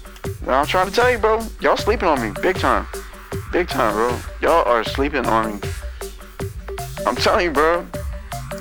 [0.55, 1.41] I'm trying to tell you, bro.
[1.61, 2.87] Y'all sleeping on me, big time,
[3.51, 4.17] big time, bro.
[4.41, 5.59] Y'all are sleeping on me.
[7.05, 7.85] I'm telling you, bro.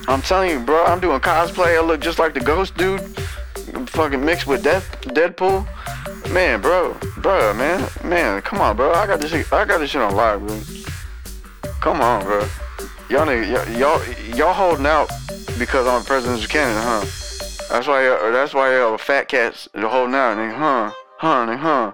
[0.08, 1.76] I'm telling you, bro, I'm doing cosplay.
[1.76, 3.00] I look just like the ghost dude.
[3.90, 5.66] fucking mixed with Death, Deadpool.
[6.32, 8.92] Man, bro, bro, man, man, come on, bro.
[8.92, 10.60] I got this shit, I got this shit on live, bro.
[11.80, 12.40] Come on, bro.
[13.08, 15.08] Y'all nigga, y'all, y'all holding out
[15.58, 17.00] because I'm president of Canada, huh?
[17.70, 21.05] That's why, that's why y'all fat cats are holding out, nigga, huh?
[21.20, 21.92] Nigga, huh?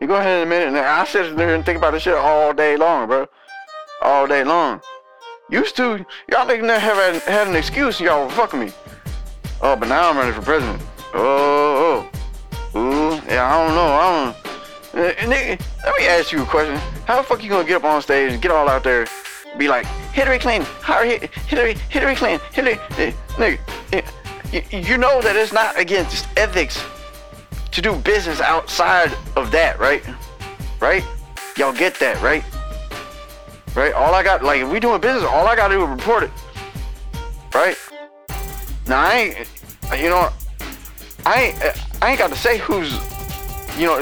[0.00, 0.88] You go ahead in a minute, nigga.
[0.88, 3.26] I sit there and think about this shit all day long, bro.
[4.02, 4.80] All day long.
[5.50, 8.72] Used to, y'all niggas never have had, had an excuse, y'all were fucking me.
[9.60, 10.80] Oh, but now I'm running for president.
[11.14, 12.10] Oh,
[12.74, 12.78] oh.
[12.78, 13.86] Ooh, yeah, I don't know.
[13.86, 14.36] I don't.
[14.94, 16.76] Uh, nigga, let me ask you a question.
[17.06, 19.06] How the fuck you gonna get up on stage and get all out there,
[19.56, 23.58] be like Hillary Clinton, Hillary, Hillary, Hillary Clinton, Hillary, uh, nigga?
[24.52, 26.82] You, you know that it's not against ethics
[27.72, 30.02] to do business outside of that, right?
[30.80, 31.04] Right?
[31.56, 32.44] Y'all get that, right?
[33.74, 33.92] Right?
[33.92, 36.30] All I got, like, if we doing business, all I gotta do is report it.
[37.54, 37.76] Right?
[38.86, 40.30] Now I ain't, you know,
[41.26, 42.92] I ain't, I ain't got to say who's,
[43.78, 43.98] you know,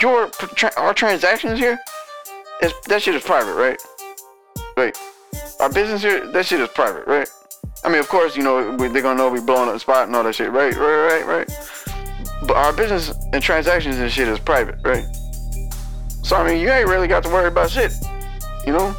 [0.00, 0.30] your
[0.76, 1.78] our transactions here.
[2.62, 3.80] Is that shit is private, right?
[4.76, 4.96] Right.
[5.60, 7.28] Our business here, that shit is private, right?
[7.84, 10.16] I mean, of course, you know, they're gonna know we blowing up the spot and
[10.16, 10.74] all that shit, right?
[10.74, 11.48] Right, right, right.
[12.42, 15.04] But our business and transactions and shit is private, right?
[16.22, 17.92] So I mean, you ain't really got to worry about shit,
[18.66, 18.94] you know.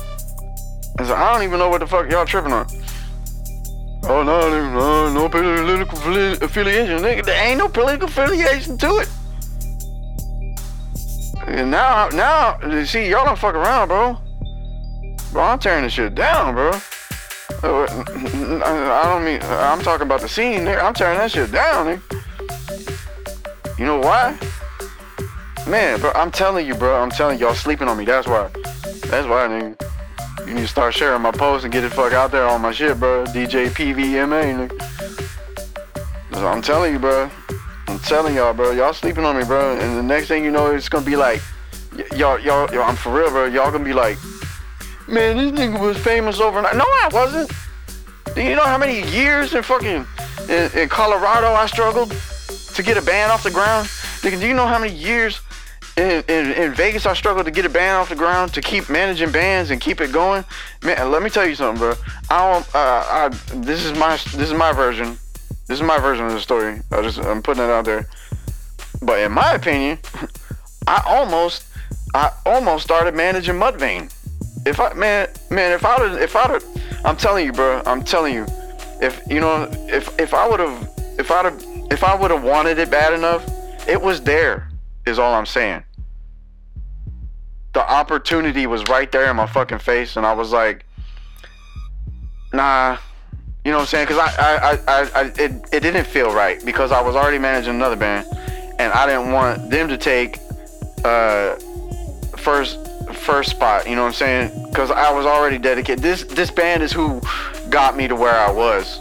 [1.06, 2.68] So I don't even know what the fuck y'all tripping on.
[4.04, 5.98] Oh no, no, no political
[6.44, 7.00] affiliation.
[7.00, 9.10] Nigga, there ain't no political affiliation to it.
[11.48, 14.18] And now, now, see, y'all don't fuck around, bro.
[15.32, 16.72] Bro, I'm tearing this shit down, bro.
[17.64, 17.86] Uh,
[18.66, 20.84] I don't mean, I'm talking about the scene there.
[20.84, 22.11] I'm tearing that shit down, nigga.
[23.82, 24.38] You know why?
[25.68, 27.02] Man, bro, I'm telling you, bro.
[27.02, 28.06] I'm telling y'all sleeping on me.
[28.06, 28.48] That's why.
[29.08, 30.48] That's why, nigga.
[30.48, 32.72] You need to start sharing my posts and get the fuck out there on my
[32.74, 33.24] shit, bro.
[33.24, 36.36] DJ PVMA, nigga.
[36.36, 37.28] So I'm telling you, bro.
[37.88, 38.70] I'm telling y'all, bro.
[38.70, 39.76] Y'all sleeping on me, bro.
[39.80, 41.42] And the next thing you know, it's gonna be like,
[42.16, 43.46] y'all, y'all, y'all I'm for real, bro.
[43.46, 44.20] Y'all gonna be like,
[45.08, 46.76] man, this nigga was famous overnight.
[46.76, 47.52] No, I wasn't.
[48.36, 50.06] Do you know how many years in fucking
[50.48, 52.16] in, in Colorado I struggled
[52.76, 53.88] to get a band off the ground?
[54.22, 55.42] Nigga, do you know how many years
[55.98, 58.90] in, in, in, Vegas, I struggled to get a band off the ground to keep
[58.90, 60.46] managing bands and keep it going.
[60.84, 61.96] Man, let me tell you something, bro.
[62.30, 62.76] I don't.
[62.76, 65.18] Uh, I, this is my this is my version.
[65.68, 66.82] This is my version of the story.
[66.92, 68.08] I just I'm putting it out there.
[69.02, 70.00] But in my opinion,
[70.88, 71.66] I almost
[72.14, 74.14] I almost started managing Mudvayne.
[74.66, 76.60] If I man man if I if I
[77.04, 77.82] I'm telling you, bro.
[77.86, 78.46] I'm telling you.
[79.02, 82.44] If you know if if I would have if I'd have if I would have
[82.44, 83.46] wanted it bad enough,
[83.88, 84.70] it was there
[85.06, 85.84] is all I'm saying.
[87.74, 90.86] The opportunity was right there in my fucking face, and I was like,
[92.54, 92.98] nah.
[93.64, 94.08] You know what I'm saying?
[94.08, 97.76] Because I, I, I, I, it, it didn't feel right because I was already managing
[97.76, 98.26] another band,
[98.80, 100.40] and I didn't want them to take
[101.06, 101.56] uh,
[102.38, 102.80] first
[103.14, 103.88] first spot.
[103.88, 104.68] You know what I'm saying?
[104.70, 106.00] Because I was already dedicated.
[106.00, 107.22] This this band is who
[107.70, 109.00] got me to where I was,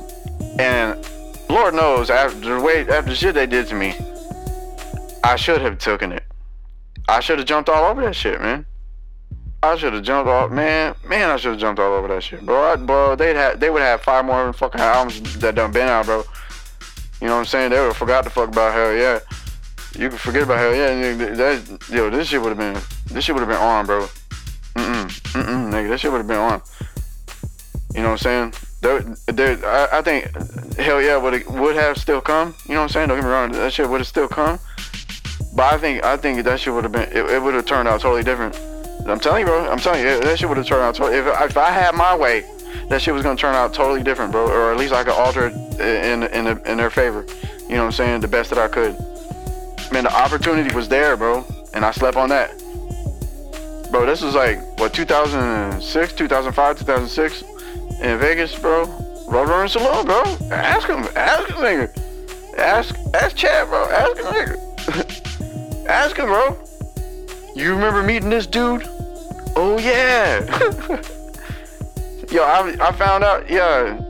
[0.59, 1.03] and
[1.51, 3.95] Lord knows after the way after the shit they did to me,
[5.25, 6.25] I should have taken it.
[7.09, 8.67] I should have jumped all over that shit, man.
[9.63, 10.95] I should have jumped off, man.
[11.07, 12.73] Man, I should have jumped all over that shit, bro.
[12.73, 16.07] I, bro, they'd have, they would have five more fucking albums that done been out,
[16.07, 16.25] bro.
[17.21, 17.71] You know what I'm saying?
[17.71, 19.21] They would have forgot to fuck about Hellyeah.
[19.99, 21.35] You can forget about Hellyeah.
[21.37, 24.07] That, yo, this shit would have been, this shit would have been on, bro.
[24.77, 26.63] Mm mm mm mm, nigga, this shit would have been on.
[27.93, 28.70] You know what I'm saying?
[28.81, 30.35] There, there, I, I think
[30.77, 32.55] Hellyeah would would have still come.
[32.67, 33.09] You know what I'm saying?
[33.09, 34.59] Don't get me wrong, that shit would have still come.
[35.55, 37.89] But I think I think that shit would have been it, it would have turned
[37.89, 38.59] out totally different.
[39.07, 39.71] I'm telling you, bro.
[39.71, 41.19] I'm telling you, that shit would have turned out totally.
[41.19, 42.45] If, if I had my way,
[42.89, 44.47] that shit was gonna turn out totally different, bro.
[44.47, 47.27] Or at least I could alter it in in in their favor.
[47.63, 48.21] You know what I'm saying?
[48.21, 48.99] The best that I could.
[49.93, 52.57] Man, the opportunity was there, bro, and I slept on that.
[53.91, 57.50] Bro, this was like what 2006, 2005, 2006
[58.01, 58.87] in Vegas, bro.
[59.29, 60.23] Roadrunner Saloon, bro.
[60.51, 62.59] Ask him, ask him, nigga.
[62.59, 63.85] Ask, ask Chad, bro.
[63.91, 65.87] Ask him, nigga.
[65.87, 66.57] Ask him, bro.
[67.55, 68.83] You remember meeting this dude?
[69.57, 70.41] Oh yeah.
[72.31, 73.51] Yo, I, I found out.
[73.51, 74.01] Yeah,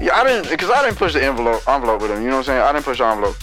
[0.00, 0.14] yeah.
[0.14, 2.22] I didn't because I didn't push the envelope envelope with him.
[2.22, 2.60] You know what I'm saying?
[2.60, 3.36] I didn't push the envelope.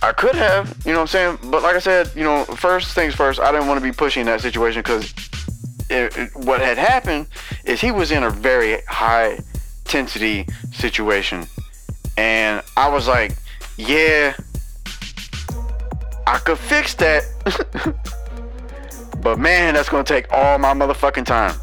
[0.00, 1.50] I could have, you know what I'm saying?
[1.50, 4.26] But like I said, you know, first things first, I didn't want to be pushing
[4.26, 5.12] that situation because
[6.34, 7.26] what had happened
[7.64, 9.38] is he was in a very high
[9.84, 11.46] intensity situation.
[12.16, 13.32] And I was like,
[13.76, 14.34] yeah,
[16.26, 17.24] I could fix that.
[19.22, 21.58] but man, that's gonna take all my motherfucking time.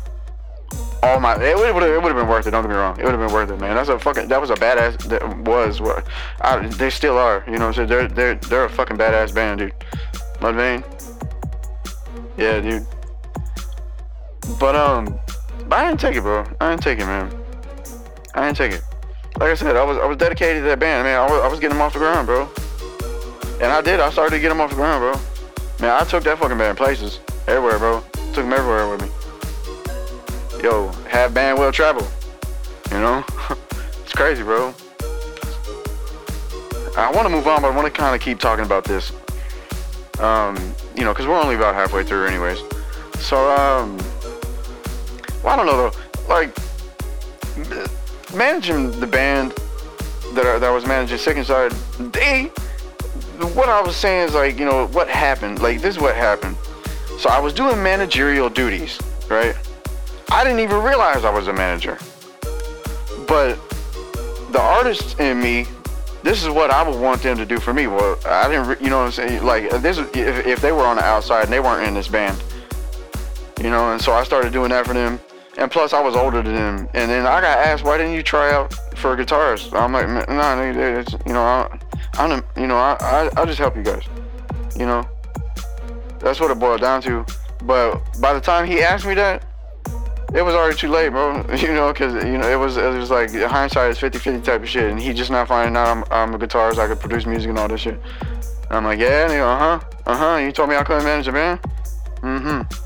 [1.04, 1.34] all my.
[1.36, 1.92] It would have.
[1.92, 2.52] It have been worth it.
[2.52, 3.00] Don't get me wrong.
[3.00, 3.76] It would have been worth it, man.
[3.76, 4.28] That's a fucking.
[4.28, 4.98] That was a badass.
[5.10, 6.08] That was what.
[6.42, 7.44] I, they still are.
[7.46, 7.90] You know what I'm saying?
[7.90, 9.74] They're they're they're a fucking badass band, dude.
[10.40, 10.84] Mudvayne.
[12.38, 12.88] Yeah, dude.
[14.60, 15.20] But um,
[15.68, 16.46] but I didn't take it, bro.
[16.62, 17.34] I didn't take it, man.
[18.34, 18.82] I didn't take it.
[19.40, 21.20] Like I said, I was I was dedicated to that band, man.
[21.20, 22.50] I was, I was getting them off the ground, bro.
[23.62, 24.00] And I did.
[24.00, 25.14] I started to get them off the ground, bro.
[25.80, 28.04] Man, I took that fucking band places, everywhere, bro.
[28.34, 29.10] Took them everywhere with me
[30.66, 32.06] yo, have band well travel.
[32.90, 33.24] You know?
[34.02, 34.74] it's crazy, bro.
[36.98, 39.12] I want to move on, but I want to kind of keep talking about this.
[40.20, 40.56] Um,
[40.96, 42.58] you know, because we're only about halfway through, anyways.
[43.20, 44.00] So, um,
[45.46, 45.92] well, I don't know though.
[46.28, 46.58] Like,
[48.36, 49.52] managing the band
[50.34, 51.72] that I, that I was managing Sicinside,
[52.12, 52.46] they,
[53.54, 55.62] what I was saying is like, you know, what happened?
[55.62, 56.58] Like, this is what happened.
[57.20, 59.56] So I was doing managerial duties, right?
[60.32, 62.00] I didn't even realize I was a manager.
[63.28, 63.58] But
[64.52, 65.68] the artist in me,
[66.24, 67.86] this is what I would want them to do for me.
[67.86, 69.44] Well, I didn't, you know what I'm saying?
[69.44, 72.42] Like this, if, if they were on the outside and they weren't in this band,
[73.62, 75.20] you know, and so I started doing that for them.
[75.58, 76.90] And plus, I was older than them.
[76.94, 79.74] And then I got asked, why didn't you try out for a guitarist?
[79.74, 81.80] I'm like, no, nah, it's, you know, I,
[82.16, 84.04] I'm, you know, I, I, I just help you guys.
[84.78, 85.08] You know,
[86.20, 87.26] that's what it boiled down to.
[87.64, 89.46] But by the time he asked me that,
[90.34, 91.46] it was already too late, bro.
[91.56, 94.70] You know, because you know it was it was like hindsight is 50-50 type of
[94.70, 97.50] shit, and he just not finding out I'm, I'm a guitarist, I could produce music
[97.50, 98.00] and all this shit.
[98.70, 100.38] And I'm like, yeah, uh huh, uh huh.
[100.38, 101.62] You told me I couldn't manage a band.
[102.22, 102.85] Mm-hmm.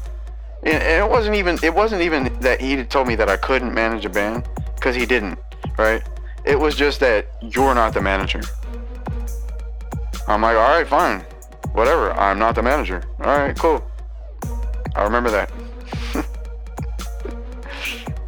[0.64, 4.06] And, it wasn't even it wasn't even that he told me that I couldn't manage
[4.06, 5.40] a band, because he didn't,
[5.78, 6.04] right?
[6.46, 8.42] It was just that you're not the manager.
[10.28, 11.22] I'm like, all right, fine,
[11.74, 12.12] whatever.
[12.14, 13.04] I'm not the manager.
[13.20, 13.84] All right, cool.
[14.96, 15.52] I remember that.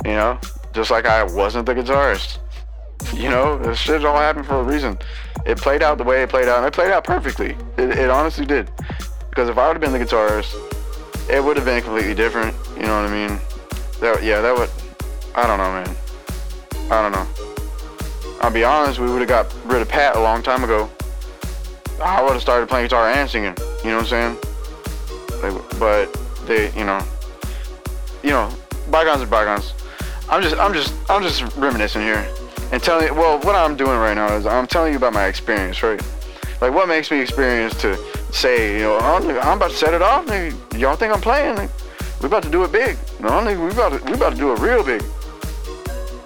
[0.03, 0.39] You know,
[0.73, 2.39] just like I wasn't the guitarist.
[3.13, 4.97] You know, this shit all happened for a reason.
[5.45, 7.55] It played out the way it played out, and it played out perfectly.
[7.77, 8.69] It, it honestly did.
[9.29, 10.70] Because if I would have been the guitarist,
[11.31, 12.55] it would have been completely different.
[12.75, 13.39] You know what I mean?
[14.01, 14.69] That, yeah, that would.
[15.33, 15.95] I don't know, man.
[16.91, 17.27] I don't know.
[18.41, 20.89] I'll be honest, we would have got rid of Pat a long time ago.
[22.03, 23.55] I would have started playing guitar and singing.
[23.83, 24.37] You know what I'm
[25.39, 25.53] saying?
[25.53, 26.13] Like, but
[26.45, 27.01] they, you know,
[28.23, 28.51] you know,
[28.89, 29.73] bygones are bygones.
[30.29, 32.27] I'm just, I'm just, I'm just reminiscing here
[32.71, 33.13] and telling you.
[33.13, 36.01] Well, what I'm doing right now is I'm telling you about my experience, right?
[36.61, 37.97] Like what makes me experience to
[38.31, 40.25] say, you know, I'm, about to set it off.
[40.25, 40.79] Nigga.
[40.79, 41.55] Y'all think I'm playing?
[41.55, 41.69] Like,
[42.21, 42.97] we about to do it big.
[43.19, 45.03] No, nigga, we about to, we about to do it real big,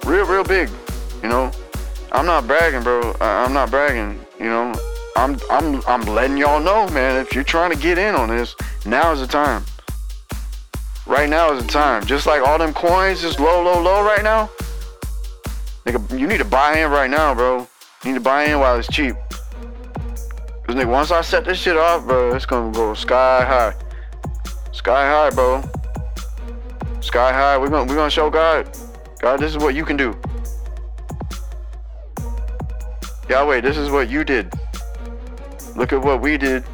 [0.05, 0.69] real, real big.
[1.23, 1.51] You know,
[2.11, 3.15] I'm not bragging, bro.
[3.19, 4.19] I, I'm not bragging.
[4.39, 4.73] You know,
[5.15, 7.17] I'm, I'm, I'm letting y'all know, man.
[7.17, 9.63] If you're trying to get in on this, now is the time.
[11.05, 12.05] Right now is the time.
[12.05, 14.49] Just like all them coins is low, low, low right now.
[15.85, 17.59] Nigga, you need to buy in right now, bro.
[18.03, 19.15] You need to buy in while it's cheap.
[20.75, 23.73] Nigga, once I set this shit off, bro, it's gonna go sky high.
[24.73, 25.63] Sky high, bro.
[26.99, 27.57] Sky high.
[27.57, 28.77] We're gonna we're gonna show God.
[29.19, 30.13] God, this is what you can do.
[33.29, 34.51] Yahweh, this is what you did.
[35.77, 36.65] Look at what we did.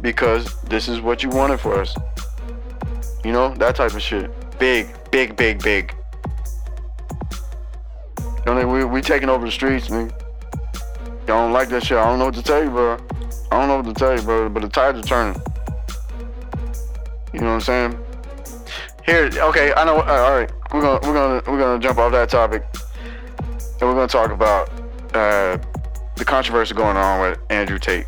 [0.00, 1.94] Because this is what you wanted for us.
[3.22, 4.30] You know, that type of shit.
[4.58, 5.94] Big, big, big, big.
[8.46, 10.10] You know, we we taking over the streets, man.
[11.26, 11.96] Y'all don't like that shit.
[11.96, 12.98] I don't know what to tell you, bro.
[13.50, 14.48] I don't know what to tell you, bro.
[14.48, 15.40] But the tides are turning.
[17.32, 17.98] You know what I'm saying?
[19.06, 19.72] Here, okay.
[19.74, 20.00] I know.
[20.00, 22.64] All right, we're gonna we're gonna we're gonna jump off that topic,
[23.80, 24.68] and we're gonna talk about
[25.14, 25.58] uh,
[26.16, 28.06] the controversy going on with Andrew Tate.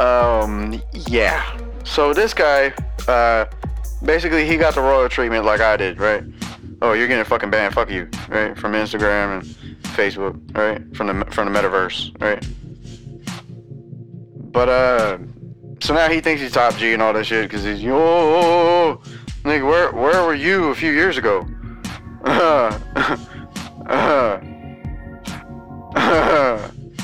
[0.00, 1.58] Um, yeah.
[1.84, 2.72] So this guy
[3.08, 3.46] uh,
[4.02, 6.22] basically he got the royal treatment like I did, right?
[6.82, 7.74] Oh, you're getting fucking banned.
[7.74, 8.56] Fuck you, right?
[8.56, 9.44] From Instagram and
[9.94, 10.96] Facebook, right?
[10.96, 12.42] From the from the metaverse, right?
[14.52, 15.18] But uh,
[15.80, 19.00] so now he thinks he's top G and all that shit because he's yo,
[19.44, 21.46] nigga, where where were you a few years ago?
[22.24, 22.78] Uh,
[23.86, 24.40] uh,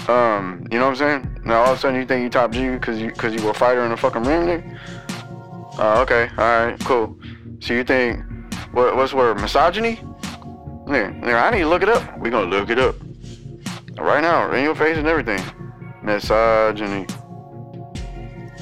[0.08, 1.40] um, you know what I'm saying?
[1.44, 3.50] Now all of a sudden you think you top G because you because you were
[3.50, 4.78] a fighter in a fucking ring, nigga.
[5.78, 6.30] Oh, okay.
[6.38, 6.80] All right.
[6.80, 7.18] Cool.
[7.60, 8.25] So you think
[8.76, 9.40] what, what's word?
[9.40, 9.98] Misogyny?
[10.86, 11.44] Yeah, yeah.
[11.44, 12.18] I need to look it up.
[12.18, 12.94] We're gonna look it up
[13.98, 15.42] right now, in your face and everything.
[16.02, 17.06] Misogyny.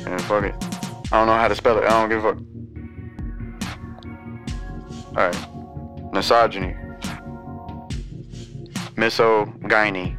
[0.06, 0.54] And fuck it.
[1.10, 1.84] I don't know how to spell it.
[1.84, 2.38] I don't give a fuck.
[5.16, 6.12] All right.
[6.12, 6.76] Misogyny.
[8.96, 10.16] Misogyny.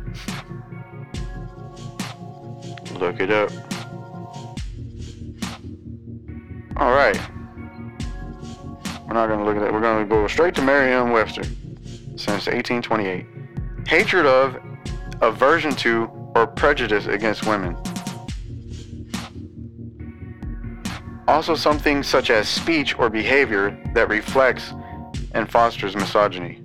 [3.00, 3.50] Look it up.
[6.76, 6.92] All
[9.06, 9.14] right.
[9.14, 9.74] not gonna look at that.
[9.74, 11.44] We're gonna go straight to Merriam-Webster
[12.16, 13.26] since 1828.
[13.88, 14.58] Hatred of,
[15.22, 17.78] aversion to, or prejudice against women.
[21.28, 24.74] Also, something such as speech or behavior that reflects
[25.34, 26.62] and fosters misogyny.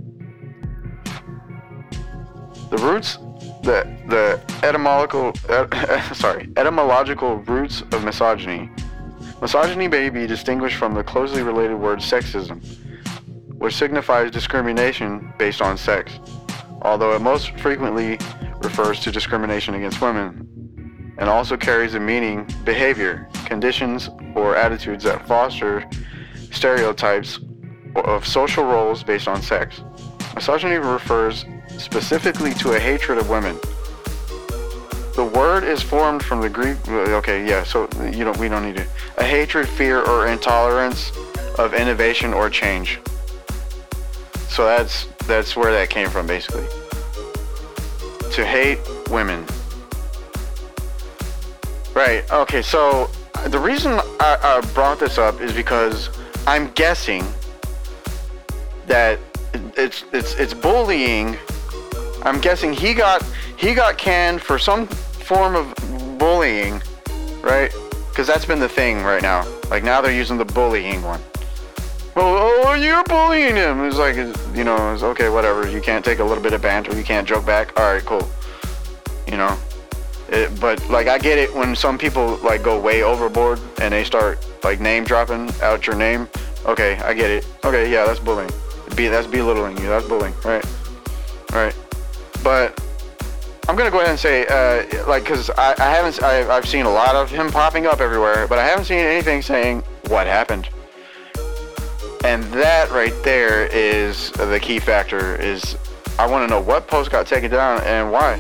[2.71, 3.17] The roots,
[3.63, 8.71] the the etymological, uh, sorry, etymological roots of misogyny.
[9.41, 12.63] Misogyny may be distinguished from the closely related word sexism,
[13.59, 16.13] which signifies discrimination based on sex,
[16.83, 18.19] although it most frequently
[18.63, 25.27] refers to discrimination against women, and also carries the meaning behavior, conditions, or attitudes that
[25.27, 25.89] foster
[26.51, 27.41] stereotypes
[27.97, 29.81] of social roles based on sex.
[30.35, 31.47] Misogyny refers
[31.79, 33.59] specifically to a hatred of women.
[35.15, 36.77] The word is formed from the Greek.
[36.89, 37.65] Uh, okay, yeah.
[37.65, 38.37] So you don't.
[38.39, 38.87] We don't need to.
[39.19, 41.13] A hatred, fear, or intolerance
[41.59, 43.01] of innovation or change.
[44.49, 46.67] So that's that's where that came from, basically.
[48.33, 48.79] To hate
[49.11, 49.45] women.
[51.95, 52.25] Right.
[52.31, 52.63] Okay.
[52.63, 53.11] So
[53.49, 56.11] the reason I, I brought this up is because
[56.47, 57.25] I'm guessing
[58.87, 59.19] that
[59.77, 61.37] it's it's it's bullying.
[62.23, 63.25] I'm guessing he got
[63.61, 65.75] he got canned for some form of
[66.19, 66.83] bullying,
[67.43, 67.71] right?
[68.09, 69.47] Because that's been the thing right now.
[69.69, 71.21] Like now they're using the bullying one.
[72.17, 73.85] Oh, oh, you're bullying him.
[73.85, 74.17] It's like,
[74.57, 75.71] you know, it's okay, whatever.
[75.71, 76.97] You can't take a little bit of banter.
[76.97, 77.79] You can't joke back.
[77.79, 78.29] All right, cool.
[79.29, 79.57] You know,
[80.31, 84.05] it, but like I get it when some people like go way overboard and they
[84.05, 86.29] start like name dropping out your name.
[86.65, 87.47] Okay, I get it.
[87.63, 88.51] Okay, yeah, that's bullying.
[88.97, 89.87] Be that's belittling you.
[89.87, 90.65] That's bullying, right?
[91.53, 91.77] Right.
[92.43, 92.81] But
[93.69, 96.87] I'm gonna go ahead and say, uh, like, cause I, I haven't, I, I've seen
[96.87, 100.69] a lot of him popping up everywhere, but I haven't seen anything saying what happened.
[102.25, 105.37] And that right there is the key factor.
[105.37, 105.77] Is
[106.19, 108.37] I want to know what post got taken down and why.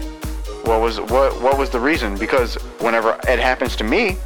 [0.64, 2.18] What was what what was the reason?
[2.18, 4.18] Because whenever it happens to me,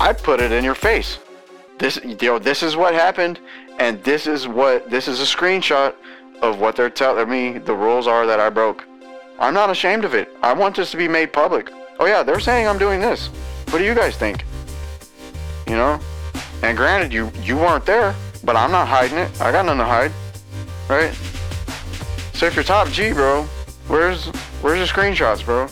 [0.00, 1.18] I put it in your face.
[1.78, 3.38] This you know this is what happened,
[3.78, 5.94] and this is what this is a screenshot
[6.40, 8.84] of what they're telling me the rules are that I broke.
[9.42, 10.28] I'm not ashamed of it.
[10.40, 11.68] I want this to be made public.
[11.98, 13.26] Oh yeah, they're saying I'm doing this.
[13.70, 14.44] What do you guys think?
[15.66, 15.98] You know?
[16.62, 18.14] And granted, you you weren't there,
[18.44, 19.40] but I'm not hiding it.
[19.40, 20.12] I got nothing to hide,
[20.88, 21.12] right?
[22.34, 23.42] So if you're top G, bro,
[23.88, 24.26] where's
[24.62, 25.66] where's the screenshots, bro?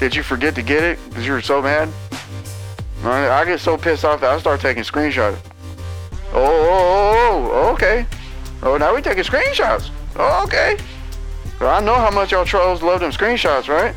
[0.00, 1.88] Did you forget to get it because you were so mad?
[3.04, 5.38] I get so pissed off that I start taking screenshots.
[6.32, 8.06] Oh, oh, oh, oh okay.
[8.64, 9.90] Oh, now we taking screenshots.
[10.16, 10.76] Oh, okay.
[11.60, 13.94] I know how much y'all trolls love them screenshots, right?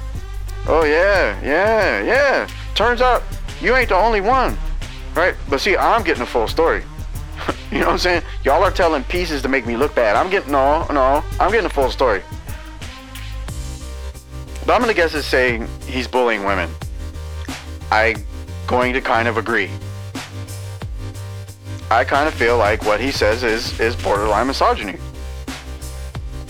[0.67, 2.47] Oh yeah, yeah, yeah.
[2.75, 3.23] Turns out
[3.61, 4.57] you ain't the only one,
[5.15, 5.35] right?
[5.49, 6.83] But see, I'm getting the full story.
[7.71, 8.23] you know what I'm saying?
[8.43, 10.15] Y'all are telling pieces to make me look bad.
[10.15, 11.23] I'm getting no, no.
[11.39, 12.21] I'm getting the full story.
[14.65, 16.69] But I'm gonna guess it's saying he's bullying women.
[17.91, 18.15] I
[18.67, 19.69] going to kind of agree.
[21.91, 24.97] I kind of feel like what he says is is borderline misogyny.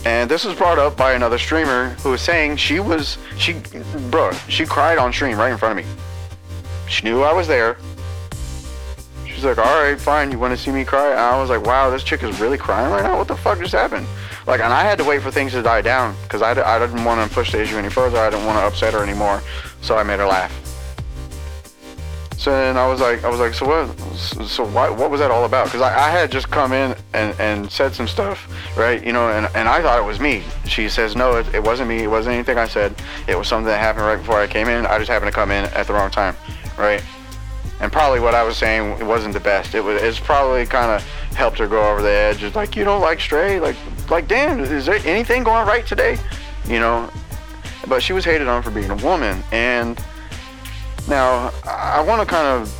[0.05, 3.61] And this was brought up by another streamer who was saying she was she
[4.09, 5.91] bro, she cried on stream right in front of me.
[6.87, 7.77] She knew I was there.
[9.27, 11.11] She's like, all right, fine, you want to see me cry?
[11.11, 13.17] And I was like, wow, this chick is really crying right now.
[13.17, 14.05] What the fuck just happened?
[14.47, 17.05] Like, and I had to wait for things to die down because I, I didn't
[17.05, 18.17] want to push the issue any further.
[18.17, 19.41] I didn't want to upset her anymore.
[19.81, 20.68] So I made her laugh.
[22.39, 23.99] So then I was like, I was like, so what?
[24.15, 25.65] So why, what was that all about?
[25.65, 29.05] Because I, I had just come in and, and said some stuff, right?
[29.05, 30.43] You know, and, and I thought it was me.
[30.65, 31.97] She says, no, it, it wasn't me.
[31.97, 32.95] It wasn't anything I said.
[33.27, 34.85] It was something that happened right before I came in.
[34.85, 36.33] I just happened to come in at the wrong time,
[36.77, 37.03] right?
[37.81, 39.75] And probably what I was saying wasn't the best.
[39.75, 40.01] It was.
[40.01, 41.03] It's probably kind of
[41.35, 42.41] helped her go over the edge.
[42.41, 43.59] It's like you don't like stray.
[43.59, 43.75] Like,
[44.09, 46.17] like, damn, is there anything going right today?
[46.69, 47.09] You know.
[47.89, 50.01] But she was hated on for being a woman, and
[51.09, 52.73] now, I want to kind of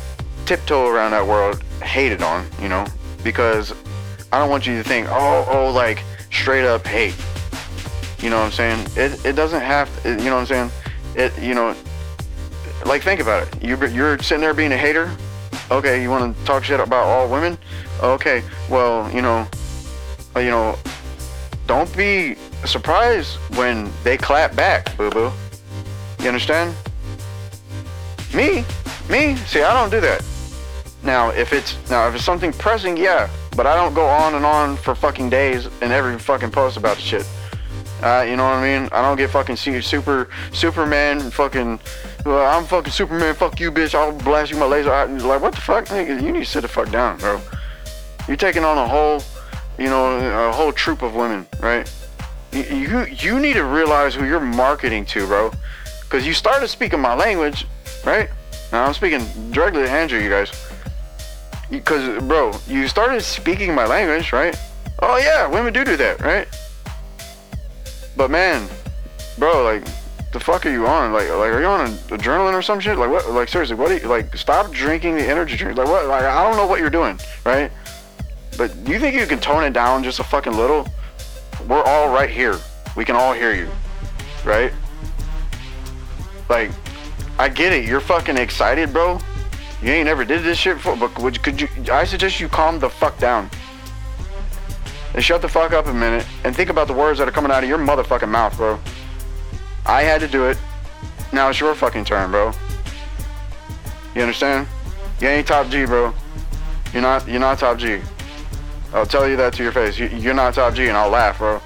[0.46, 2.86] tiptoe around that word hated on, you know,
[3.22, 3.74] because
[4.32, 7.16] I don't want you to think, oh, oh, like straight up hate.
[8.20, 8.86] You know what I'm saying?
[8.96, 10.70] It, it doesn't have, to, you know what I'm saying?
[11.16, 11.74] It, you know,
[12.86, 13.62] like think about it.
[13.62, 15.10] You're, you're sitting there being a hater.
[15.70, 17.56] Okay, you want to talk shit about all women?
[18.02, 19.46] Okay, well, you know,
[20.36, 20.76] uh, you know,
[21.66, 25.30] don't be surprised when they clap back, boo boo.
[26.20, 26.74] You understand?
[28.34, 28.64] Me?
[29.08, 29.36] Me?
[29.36, 30.24] See, I don't do that.
[31.02, 34.44] Now, if it's now if it's something pressing, yeah, but I don't go on and
[34.44, 37.26] on for fucking days in every fucking post about the shit.
[38.02, 38.88] Uh, you know what I mean?
[38.92, 41.80] I don't get fucking super Superman fucking.
[42.24, 43.34] Well, I'm fucking Superman.
[43.34, 43.94] Fuck you, bitch.
[43.94, 44.92] I'll blast you my laser.
[44.92, 45.10] Out.
[45.10, 46.22] Like what the fuck, nigga?
[46.22, 47.40] You need to sit the fuck down, bro.
[48.28, 49.22] You're taking on a whole,
[49.78, 51.90] you know, a whole troop of women, right?
[52.52, 55.52] You, you need to realize who you're marketing to, bro.
[56.10, 57.68] Because you started speaking my language,
[58.04, 58.28] right?
[58.72, 60.50] Now I'm speaking directly to Andrew, you guys.
[61.70, 64.58] Because, bro, you started speaking my language, right?
[64.98, 66.48] Oh yeah, women do do that, right?
[68.16, 68.68] But man,
[69.38, 69.84] bro, like,
[70.32, 71.12] the fuck are you on?
[71.12, 72.98] Like, like, are you on adrenaline or some shit?
[72.98, 73.30] Like, what?
[73.30, 73.90] Like, seriously, what?
[73.90, 75.78] Do you, like, stop drinking the energy drink.
[75.78, 76.06] Like, what?
[76.06, 77.70] Like, I don't know what you're doing, right?
[78.58, 80.88] But you think you can tone it down just a fucking little?
[81.68, 82.58] We're all right here.
[82.96, 83.70] We can all hear you,
[84.44, 84.72] right?
[86.50, 86.72] Like,
[87.38, 87.84] I get it.
[87.86, 89.20] You're fucking excited, bro.
[89.80, 91.68] You ain't never did this shit before, but would, could you?
[91.90, 93.48] I suggest you calm the fuck down
[95.14, 97.50] and shut the fuck up a minute and think about the words that are coming
[97.50, 98.78] out of your motherfucking mouth, bro.
[99.86, 100.58] I had to do it.
[101.32, 102.52] Now it's your fucking turn, bro.
[104.16, 104.66] You understand?
[105.20, 106.12] You ain't top G, bro.
[106.92, 107.28] You're not.
[107.28, 108.00] You're not top G.
[108.92, 109.96] I'll tell you that to your face.
[109.98, 111.62] You, are not top G, and I'll laugh, bro.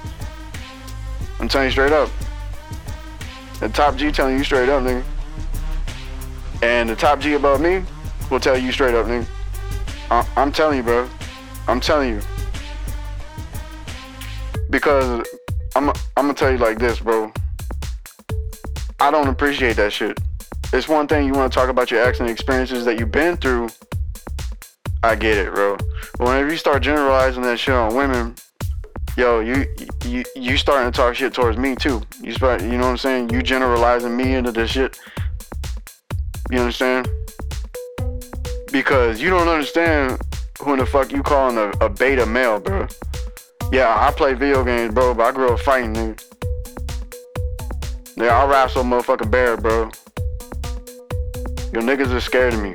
[1.39, 2.09] I'm telling you straight up.
[3.65, 5.03] The top G telling you straight up, nigga.
[6.61, 7.81] And the top G above me
[8.29, 9.25] will tell you straight up, nigga.
[10.11, 11.09] I, I'm telling you, bro.
[11.67, 12.21] I'm telling you.
[14.69, 15.27] Because
[15.75, 17.33] I'm, I'm gonna tell you like this, bro.
[18.99, 20.19] I don't appreciate that shit.
[20.71, 23.69] It's one thing you want to talk about your accident experiences that you've been through.
[25.01, 25.75] I get it, bro.
[26.19, 28.35] But whenever you start generalizing that shit on women,
[29.17, 29.65] yo, you
[30.05, 32.01] you you starting to talk shit towards me too.
[32.21, 33.29] You start, you know what I'm saying?
[33.29, 34.99] You generalizing me into this shit.
[36.51, 37.09] You understand?
[38.71, 40.21] Because you don't understand
[40.59, 42.87] who the fuck you calling a, a beta male, bro.
[43.71, 46.23] Yeah, I play video games, bro, but I grew up fighting, nigga.
[48.17, 49.89] Yeah, I rap so motherfucking bear, bro.
[51.73, 52.73] Your niggas are scared of me.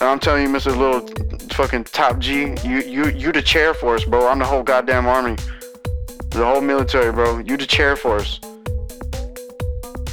[0.00, 0.76] And I'm telling you, Mr.
[0.76, 1.27] Little
[1.58, 4.28] fucking top G, you you you the chair force, bro.
[4.28, 5.34] I'm the whole goddamn army.
[6.30, 7.38] The whole military, bro.
[7.38, 8.38] You the chair force.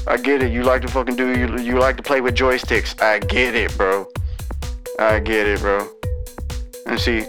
[0.07, 0.51] I get it.
[0.51, 2.99] You like to fucking do you you like to play with joysticks.
[2.99, 4.07] I get it, bro.
[4.97, 5.87] I get it, bro.
[6.87, 7.25] And see.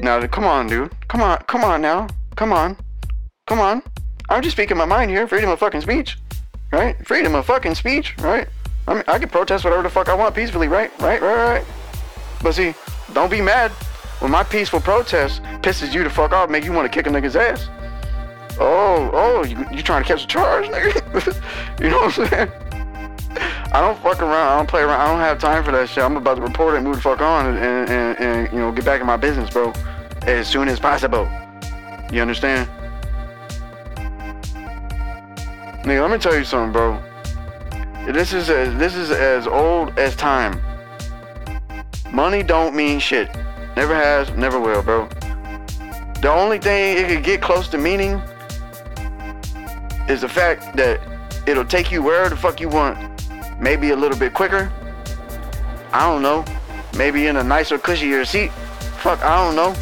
[0.00, 0.90] Now come on, dude.
[1.06, 2.08] Come on, come on now.
[2.34, 2.76] Come on.
[3.46, 3.80] Come on.
[4.28, 5.28] I'm just speaking my mind here.
[5.28, 6.18] Freedom of fucking speech.
[6.72, 6.96] Right?
[7.06, 8.48] Freedom of fucking speech, right?
[8.88, 10.90] I mean, I can protest whatever the fuck I want peacefully, right?
[10.98, 11.64] Right, right, right.
[12.42, 12.74] But see,
[13.12, 13.70] don't be mad
[14.20, 17.10] when my peaceful protest pisses you the fuck off, make you want to kick a
[17.10, 17.68] nigga's ass.
[18.60, 21.80] Oh, oh, you, you trying to catch a charge, nigga?
[21.80, 22.52] you know what I'm saying?
[23.72, 24.48] I don't fuck around.
[24.48, 25.00] I don't play around.
[25.00, 26.04] I don't have time for that shit.
[26.04, 28.70] I'm about to report it move the fuck on and, and, and, and you know,
[28.70, 29.72] get back in my business, bro,
[30.22, 31.28] as soon as possible.
[32.12, 32.68] You understand?
[35.84, 37.02] Nigga, let me tell you something, bro.
[38.12, 40.60] This is as, this is as old as time.
[42.12, 43.34] Money don't mean shit.
[43.74, 45.08] Never has, never will, bro.
[46.20, 48.20] The only thing it could get close to meaning
[50.10, 51.00] is the fact that
[51.46, 52.98] it'll take you where the fuck you want.
[53.58, 54.70] Maybe a little bit quicker.
[55.94, 56.44] I don't know.
[56.98, 58.52] Maybe in a nicer, cushier seat.
[59.00, 59.74] Fuck, I don't know.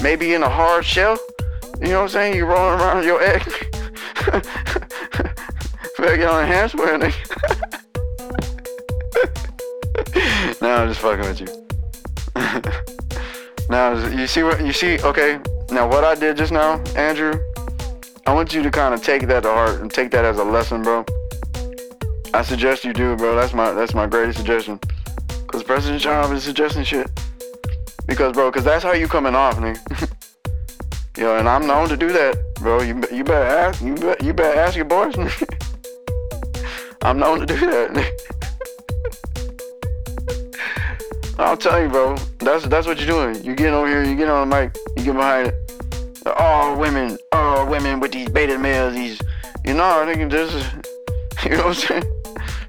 [0.00, 1.18] Maybe in a hard shell.
[1.80, 2.36] You know what I'm saying?
[2.36, 3.42] You rolling around your egg.
[5.98, 7.78] Better get on a hand square, nigga.
[10.60, 11.46] no, I'm just fucking with you.
[13.68, 15.00] now, you see what you see?
[15.00, 15.38] Okay,
[15.70, 17.34] now what I did just now, Andrew,
[18.26, 20.44] I want you to kind of take that to heart and take that as a
[20.44, 21.04] lesson, bro.
[22.34, 23.36] I suggest you do, bro.
[23.36, 24.80] That's my that's my greatest suggestion.
[25.46, 27.10] Cause President Trump is suggesting shit.
[28.06, 30.10] Because, bro, cause that's how you coming off, nigga.
[31.18, 32.80] Yo, and I'm known to do that, bro.
[32.82, 35.14] You you better ask you better, you better ask your boys.
[37.02, 38.41] I'm known to do that.
[41.42, 42.16] I'll tell you, bro.
[42.38, 43.44] That's that's what you're doing.
[43.44, 45.54] You get over here, you get on the mic, you get behind it.
[46.36, 49.20] All women, all women with these beta males, these,
[49.64, 50.52] you know, think there's,
[51.44, 52.04] you know what I'm saying?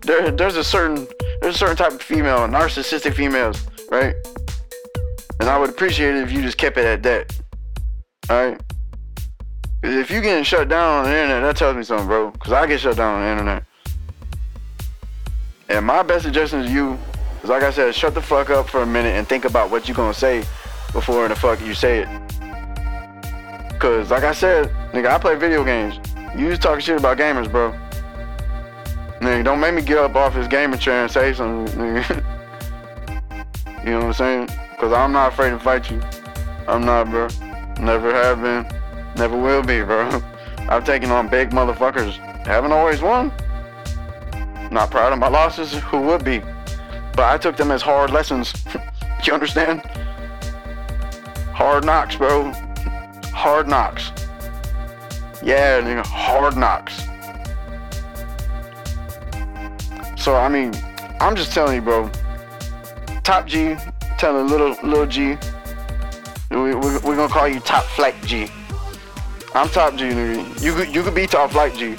[0.02, 1.08] There, there's a certain,
[1.42, 4.16] there's a certain type of female, narcissistic females, right?
[5.40, 7.40] And I would appreciate it if you just kept it at that.
[8.30, 8.62] All right.
[9.84, 12.32] If you're getting shut down on the internet, that tells me something, bro.
[12.32, 13.64] Cause I get shut down on the internet.
[15.70, 16.98] And my best suggestion to you
[17.44, 19.88] is, like I said, shut the fuck up for a minute and think about what
[19.88, 20.44] you're gonna say
[20.94, 23.80] before the fuck you say it.
[23.80, 26.00] Cause like I said, nigga, I play video games.
[26.38, 27.74] You just talking shit about gamers, bro.
[29.20, 32.24] Nigga, don't make me get up off this gaming chair and say something, nigga.
[33.84, 34.48] you know what I'm saying?
[34.80, 36.02] Cause I'm not afraid to fight you.
[36.68, 37.28] I'm not, bro.
[37.80, 38.66] Never have been.
[39.16, 40.10] Never will be, bro.
[40.70, 42.16] I've taken on big motherfuckers.
[42.46, 43.32] Haven't always won.
[44.72, 45.74] Not proud of my losses.
[45.74, 46.42] Who would be?
[47.16, 48.54] But I took them as hard lessons.
[49.24, 49.82] you understand?
[51.54, 52.52] Hard knocks, bro.
[53.32, 54.12] Hard knocks.
[55.44, 57.04] Yeah, hard knocks.
[60.22, 60.74] So I mean,
[61.20, 62.10] I'm just telling you, bro.
[63.24, 63.76] Top G,
[64.18, 65.38] telling little little G.
[66.50, 68.48] We, we, we're gonna call you Top Flight G.
[69.54, 70.64] I'm Top G, nigga.
[70.64, 71.96] You could you could be Top Flight G.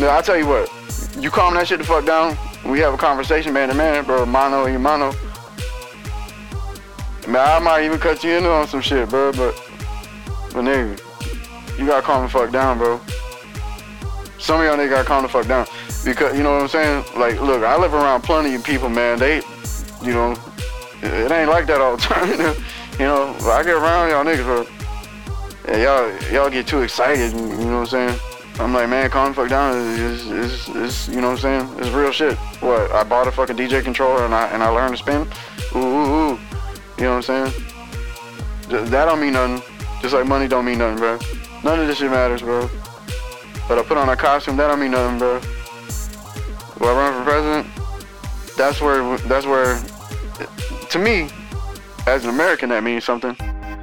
[0.00, 0.70] Now I tell you what,
[1.18, 2.36] you calm that shit the fuck down.
[2.64, 4.26] We have a conversation man to man, bro.
[4.26, 5.12] Mano y mano.
[7.26, 9.32] Man, I might even cut you in on some shit, bro.
[9.32, 9.54] But,
[10.52, 13.00] but nigga, you gotta calm the fuck down, bro.
[14.38, 15.66] Some of y'all niggas gotta calm the fuck down
[16.04, 17.04] because you know what I'm saying.
[17.16, 19.18] Like, look, I live around plenty of people, man.
[19.18, 19.42] They,
[20.02, 20.36] you know,
[21.02, 22.28] it ain't like that all the time.
[22.98, 24.66] you know, I get around y'all niggas, bro.
[25.68, 27.32] Yeah, y'all y'all get too excited.
[27.32, 28.20] You know what I'm saying?
[28.60, 29.74] I'm like, man, calm the fuck down.
[29.98, 31.78] It's, it's, it's, you know what I'm saying?
[31.78, 32.36] It's real shit.
[32.60, 32.92] What?
[32.92, 35.26] I bought a fucking DJ controller and I and I learned to spin.
[35.74, 36.38] Ooh, ooh, ooh.
[36.98, 37.64] You know what I'm saying?
[38.68, 39.62] That don't mean nothing.
[40.02, 41.18] Just like money don't mean nothing, bro.
[41.64, 42.68] None of this shit matters, bro.
[43.66, 45.40] But I put on a costume, that don't mean nothing, bro.
[46.80, 47.66] Will I run for president?
[48.56, 49.80] That's where, that's where,
[50.90, 51.30] to me,
[52.06, 53.36] as an American, that means something.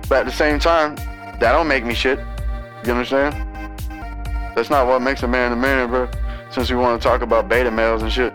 [0.10, 2.20] But at the same time, that don't make me shit.
[2.86, 3.47] You understand?
[4.58, 6.10] That's not what makes a man a man, bro.
[6.50, 8.34] Since we want to talk about beta males and shit.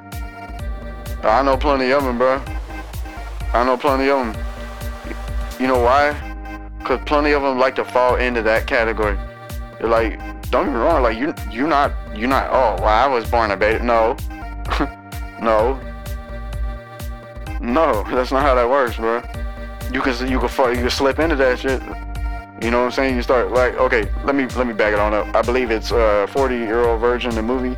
[1.24, 2.40] I know plenty of them, bro.
[3.52, 4.44] I know plenty of them.
[5.58, 6.12] You know why?
[6.84, 9.18] Cause plenty of them like to fall into that category.
[9.80, 10.20] They're like,
[10.52, 12.50] don't get me wrong, like you, you not, you're not.
[12.50, 13.82] Oh, well, I was born a beta.
[13.82, 14.16] No,
[15.42, 15.80] no,
[17.60, 18.04] no.
[18.14, 19.24] That's not how that works, bro.
[19.92, 21.82] You can, you can fall, you can slip into that shit.
[22.62, 23.16] You know what I'm saying?
[23.16, 25.34] You start like, okay, let me, let me back it on up.
[25.34, 27.76] I believe it's uh, 40 year old virgin, the movie.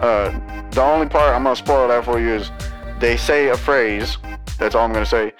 [0.00, 0.30] Uh,
[0.70, 2.50] the only part I'm gonna spoil that for you is
[2.98, 4.16] they say a phrase.
[4.58, 5.34] That's all I'm gonna say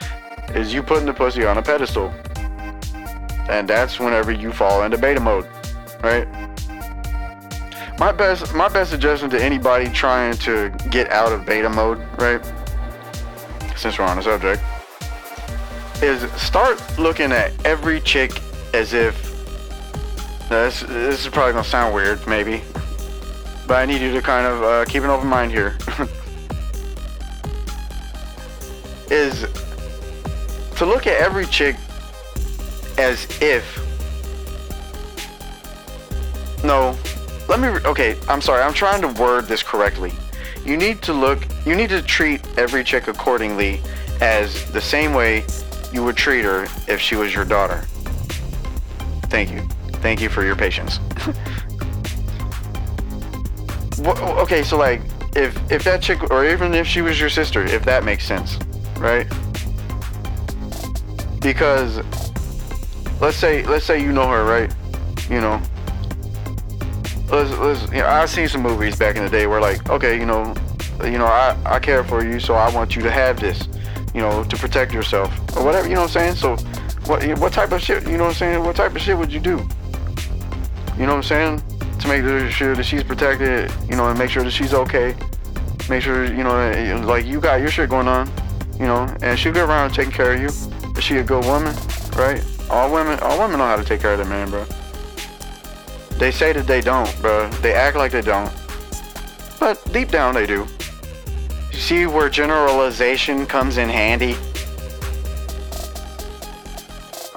[0.50, 2.08] is you putting the pussy on a pedestal.
[3.48, 5.46] And that's whenever you fall into beta mode,
[6.02, 6.28] right?
[7.98, 12.44] My best my best suggestion to anybody trying to get out of beta mode, right?
[13.74, 14.62] Since we're on the subject,
[16.02, 18.32] is start looking at every chick
[18.72, 19.22] as if
[20.48, 22.62] this, this is probably gonna sound weird, maybe,
[23.66, 25.76] but I need you to kind of uh, keep an open mind here.
[29.10, 29.42] is
[30.76, 31.76] to look at every chick
[32.98, 33.82] as if
[36.64, 36.96] no
[37.48, 40.12] let me okay i'm sorry i'm trying to word this correctly
[40.64, 43.80] you need to look you need to treat every chick accordingly
[44.20, 45.44] as the same way
[45.92, 47.84] you would treat her if she was your daughter
[49.28, 49.60] thank you
[50.00, 51.00] thank you for your patience
[54.40, 55.00] okay so like
[55.34, 58.58] if if that chick or even if she was your sister if that makes sense
[58.98, 59.26] right
[61.46, 62.00] because
[63.20, 64.74] let's say let's say you know her, right?
[65.30, 65.62] You know.
[67.30, 70.18] Let's, let's you know, I've seen some movies back in the day where like, okay,
[70.18, 70.54] you know,
[71.04, 73.68] you know, I, I care for you, so I want you to have this,
[74.14, 76.56] you know, to protect yourself or whatever, you know what I'm saying?
[76.56, 76.56] So
[77.06, 78.64] what what type of shit, you know what I'm saying?
[78.64, 79.66] What type of shit would you do?
[80.98, 81.62] You know what I'm saying?
[82.00, 85.14] To make sure that she's protected, you know, and make sure that she's okay.
[85.88, 88.30] Make sure, you know, like you got your shit going on,
[88.78, 90.48] you know, and she'll get around taking care of you.
[90.96, 91.74] Is she a good woman?
[92.16, 92.44] Right?
[92.70, 94.64] All women, all women know how to take care of their man, bro.
[96.18, 97.48] They say that they don't, bro.
[97.60, 98.52] They act like they don't,
[99.60, 100.66] but deep down they do.
[101.72, 104.34] You see where generalization comes in handy?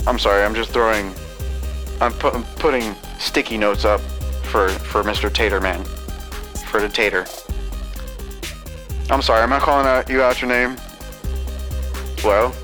[0.10, 1.14] I'm sorry, I'm just throwing,
[2.02, 4.02] I'm, pu- I'm putting sticky notes up
[4.42, 5.32] for for Mr.
[5.32, 5.84] Tater Man,
[6.66, 7.28] for the Tater.
[9.12, 10.78] I'm sorry, I'm not calling out you out your name.
[12.24, 12.56] Well,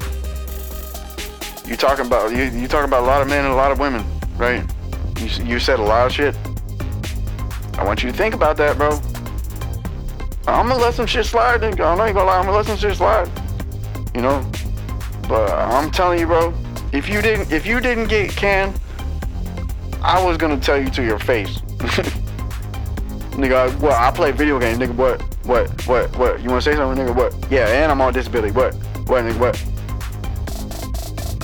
[1.67, 3.77] you talking about you you talking about a lot of men and a lot of
[3.77, 4.03] women,
[4.37, 4.65] right?
[5.19, 6.35] You you said a lot of shit.
[7.77, 8.99] I want you to think about that, bro.
[10.47, 11.63] I'm gonna let some shit slide.
[11.63, 12.39] I'm not gonna lie.
[12.39, 13.29] I'm gonna let some shit slide.
[14.15, 14.43] You know,
[15.29, 16.51] but I'm telling you, bro.
[16.91, 18.79] If you didn't if you didn't get canned,
[20.01, 21.59] I was gonna tell you to your face.
[23.31, 23.93] nigga, what?
[23.93, 24.95] I play video games, nigga.
[24.95, 25.21] What?
[25.45, 25.87] What?
[25.87, 26.15] What?
[26.17, 26.41] What?
[26.41, 27.15] You wanna say something, nigga?
[27.15, 27.33] What?
[27.51, 28.51] Yeah, and I'm on disability.
[28.51, 28.75] What?
[29.07, 29.39] What, nigga?
[29.39, 29.63] What?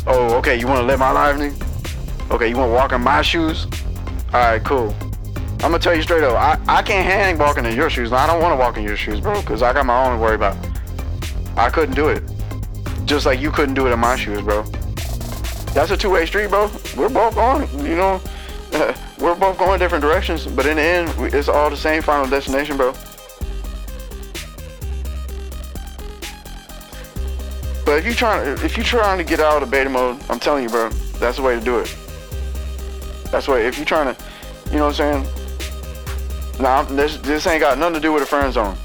[0.07, 2.31] Oh, okay, you wanna live my life, nigga?
[2.31, 3.67] Okay, you wanna walk in my shoes?
[4.33, 4.95] Alright, cool.
[5.63, 8.13] I'm gonna tell you straight up, I, I can't hang walking in your shoes.
[8.13, 10.35] I don't wanna walk in your shoes, bro, because I got my own to worry
[10.35, 10.55] about.
[11.57, 12.23] I couldn't do it.
[13.05, 14.65] Just like you couldn't do it in my shoes, bro.
[15.81, 16.69] That's a two-way street, bro.
[16.95, 18.21] We're both going, you know,
[19.17, 22.77] we're both going different directions, but in the end, it's all the same final destination,
[22.77, 22.91] bro.
[27.83, 30.61] But if you trying if you trying to get out of beta mode, I'm telling
[30.61, 31.97] you, bro, that's the way to do it.
[33.31, 33.65] That's the way.
[33.65, 34.23] If you trying to,
[34.69, 36.61] you know what I'm saying?
[36.61, 38.77] Nah, this this ain't got nothing to do with a friend zone.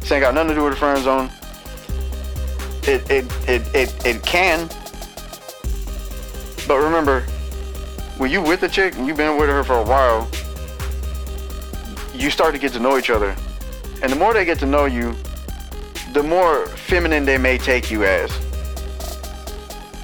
[0.00, 1.30] This ain't got nothing to do with a friend zone.
[2.92, 4.68] It it it it, it can.
[6.66, 7.20] But remember,
[8.16, 10.28] when you with a chick and you've been with her for a while,
[12.14, 13.34] you start to get to know each other.
[14.02, 15.14] And the more they get to know you,
[16.12, 18.30] the more feminine they may take you as.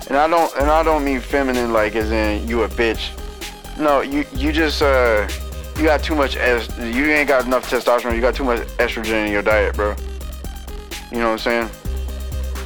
[0.09, 3.17] And I don't and I don't mean feminine like as in you a bitch.
[3.79, 5.29] No, you you just uh
[5.77, 9.27] you got too much est- you ain't got enough testosterone, you got too much estrogen
[9.27, 9.95] in your diet, bro.
[11.13, 11.71] You know what I'm saying?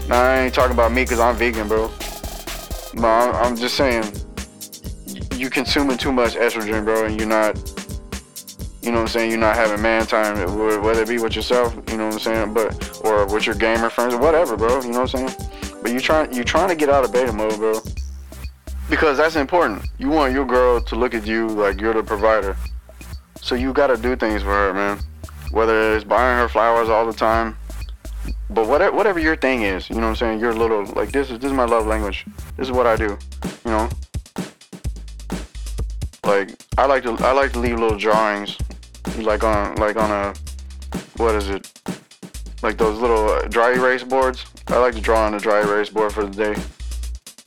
[0.08, 1.90] Now I ain't talking about me cuz I'm vegan, bro.
[2.96, 4.04] But I'm, just saying
[5.34, 7.56] you consuming too much estrogen, bro, and you're not
[8.82, 9.30] you know what I'm saying?
[9.30, 10.36] You're not having man time,
[10.82, 13.88] whether it be with yourself, you know what I'm saying, but or with your gamer
[13.88, 14.82] friends or whatever, bro.
[14.82, 15.50] You know what I'm saying?
[15.82, 17.80] But you trying you trying to get out of beta mode, bro,
[18.90, 19.86] because that's important.
[19.96, 22.56] You want your girl to look at you like you're the provider,
[23.40, 24.98] so you got to do things for her, man.
[25.50, 27.56] Whether it's buying her flowers all the time,
[28.50, 30.40] but whatever whatever your thing is, you know what I'm saying?
[30.40, 32.26] Your little like this is this is my love language.
[32.56, 33.18] This is what I do,
[33.64, 33.88] you know.
[36.24, 38.58] Like I like to I like to leave little drawings
[39.18, 40.34] like on like on a
[41.16, 41.70] what is it?
[42.62, 44.44] Like those little uh, dry erase boards.
[44.68, 46.60] I like to draw on a dry erase board for the day.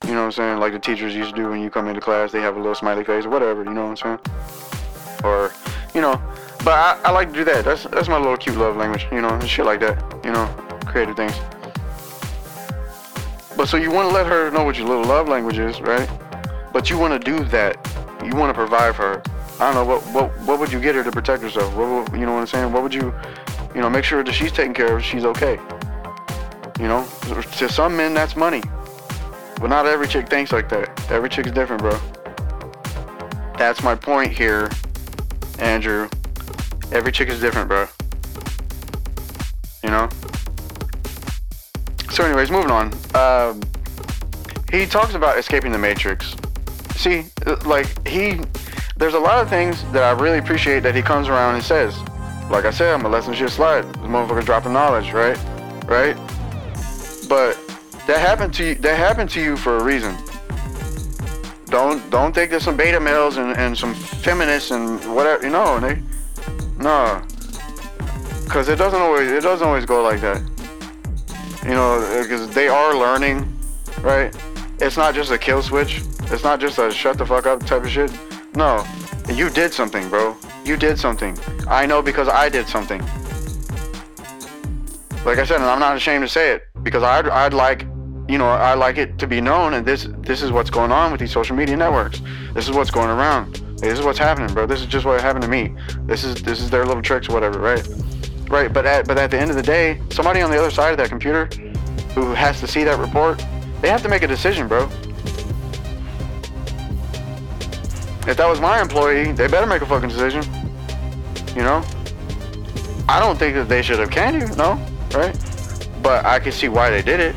[0.05, 0.59] You know what i'm saying?
[0.59, 2.75] Like the teachers used to do when you come into class they have a little
[2.75, 5.19] smiley face or whatever you know what i'm saying?
[5.23, 5.51] Or
[5.93, 6.21] you know
[6.63, 7.65] but I, I like to do that.
[7.65, 10.66] That's that's my little cute love language you know and shit like that you know
[10.88, 11.35] creative things
[13.55, 16.09] but so you want to let her know what your little love language is right
[16.73, 17.75] but you want to do that
[18.23, 19.23] you want to provide for her
[19.59, 21.73] I don't know what what what would you get her to protect herself?
[21.73, 22.71] What you know what I'm saying?
[22.71, 23.11] What would you
[23.73, 25.59] you know make sure that she's taken care of, she's okay.
[26.79, 27.07] You know,
[27.57, 28.61] to some men that's money,
[29.59, 31.09] but not every chick thinks like that.
[31.09, 31.99] Every chick is different, bro.
[33.57, 34.69] That's my point here,
[35.57, 36.07] Andrew.
[36.91, 37.88] Every chick is different, bro.
[39.83, 40.07] You know.
[42.18, 42.91] So, anyways, moving on.
[43.13, 43.61] Um,
[44.72, 46.36] he talks about escaping the matrix.
[46.95, 47.26] See,
[47.63, 48.41] like he
[48.95, 51.95] there's a lot of things that I really appreciate that he comes around and says.
[52.49, 53.84] Like I said, I'm gonna let shit slide.
[53.84, 55.38] This motherfucker dropping knowledge, right?
[55.86, 56.15] Right?
[57.30, 57.55] But
[58.07, 60.18] that happened to you that happened to you for a reason.
[61.65, 65.80] Don't don't think there's some beta males and, and some feminists and whatever you know,
[65.80, 66.01] they
[66.80, 67.22] no.
[68.49, 70.57] Cause it doesn't always it doesn't always go like that.
[71.64, 73.60] You know, because they are learning,
[74.01, 74.36] right?
[74.80, 76.01] It's not just a kill switch.
[76.32, 78.12] It's not just a shut the fuck up type of shit.
[78.55, 78.86] No,
[79.34, 80.36] you did something, bro.
[80.64, 81.38] You did something.
[81.68, 83.01] I know because I did something.
[85.26, 87.82] Like I said, and I'm not ashamed to say it because I'd, I'd like,
[88.30, 91.12] you know, I like it to be known, and this this is what's going on
[91.12, 92.22] with these social media networks.
[92.53, 93.55] This is what's going around.
[93.80, 94.66] This is what's happening, bro.
[94.66, 95.76] This is just what happened to me.
[96.01, 97.88] This is this is their little tricks, whatever, right?
[98.49, 98.71] Right.
[98.71, 100.97] But at but at the end of the day, somebody on the other side of
[100.97, 101.45] that computer
[102.15, 103.43] who has to see that report,
[103.81, 104.89] they have to make a decision, bro.
[108.27, 110.43] If that was my employee, they better make a fucking decision.
[111.55, 111.83] You know?
[113.09, 114.73] I don't think that they should have canned you, no,
[115.13, 115.33] right?
[116.03, 117.35] But I can see why they did it.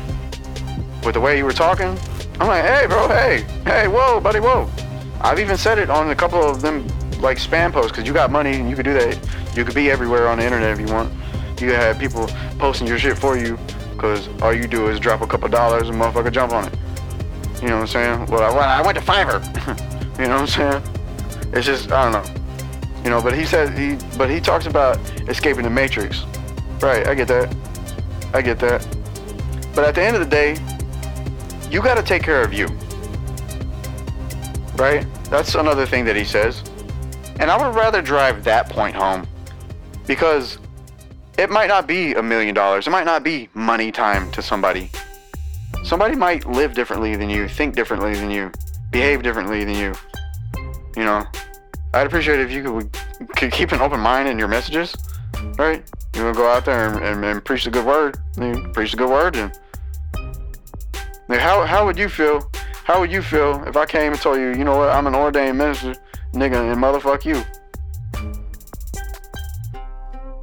[1.05, 1.97] With the way you were talking,
[2.39, 4.69] I'm like, hey, bro, hey, hey, whoa, buddy, whoa.
[5.21, 6.85] I've even said it on a couple of them,
[7.21, 9.17] like spam posts, because you got money and you could do that.
[9.55, 11.13] You could be everywhere on the internet if you want.
[11.59, 12.27] You could have people
[12.57, 13.57] posting your shit for you,
[13.93, 16.73] because all you do is drop a couple dollars and motherfucker jump on it.
[17.61, 18.25] You know what I'm saying?
[18.27, 19.87] Well, I, I went to Fiverr.
[20.19, 20.83] You know what I'm saying?
[21.53, 22.41] It's just I don't know.
[23.03, 26.25] You know, but he said he but he talks about escaping the matrix.
[26.79, 27.55] Right, I get that.
[28.31, 28.85] I get that.
[29.73, 30.57] But at the end of the day,
[31.71, 32.67] you got to take care of you.
[34.75, 35.07] Right?
[35.31, 36.63] That's another thing that he says.
[37.39, 39.25] And I would rather drive that point home
[40.07, 40.57] because
[41.37, 42.87] it might not be a million dollars.
[42.87, 44.91] It might not be money time to somebody.
[45.83, 48.51] Somebody might live differently than you, think differently than you,
[48.91, 49.93] behave differently than you.
[50.95, 51.25] You know,
[51.93, 52.97] I'd appreciate if you could,
[53.35, 54.95] could keep an open mind in your messages,
[55.57, 55.83] right?
[56.15, 58.91] You want to go out there and, and, and, preach the good word, you preach
[58.91, 59.57] the good word, and
[61.29, 62.51] like how how would you feel?
[62.83, 65.15] How would you feel if I came and told you, you know what, I'm an
[65.15, 65.95] ordained minister,
[66.33, 67.41] nigga, and motherfuck you?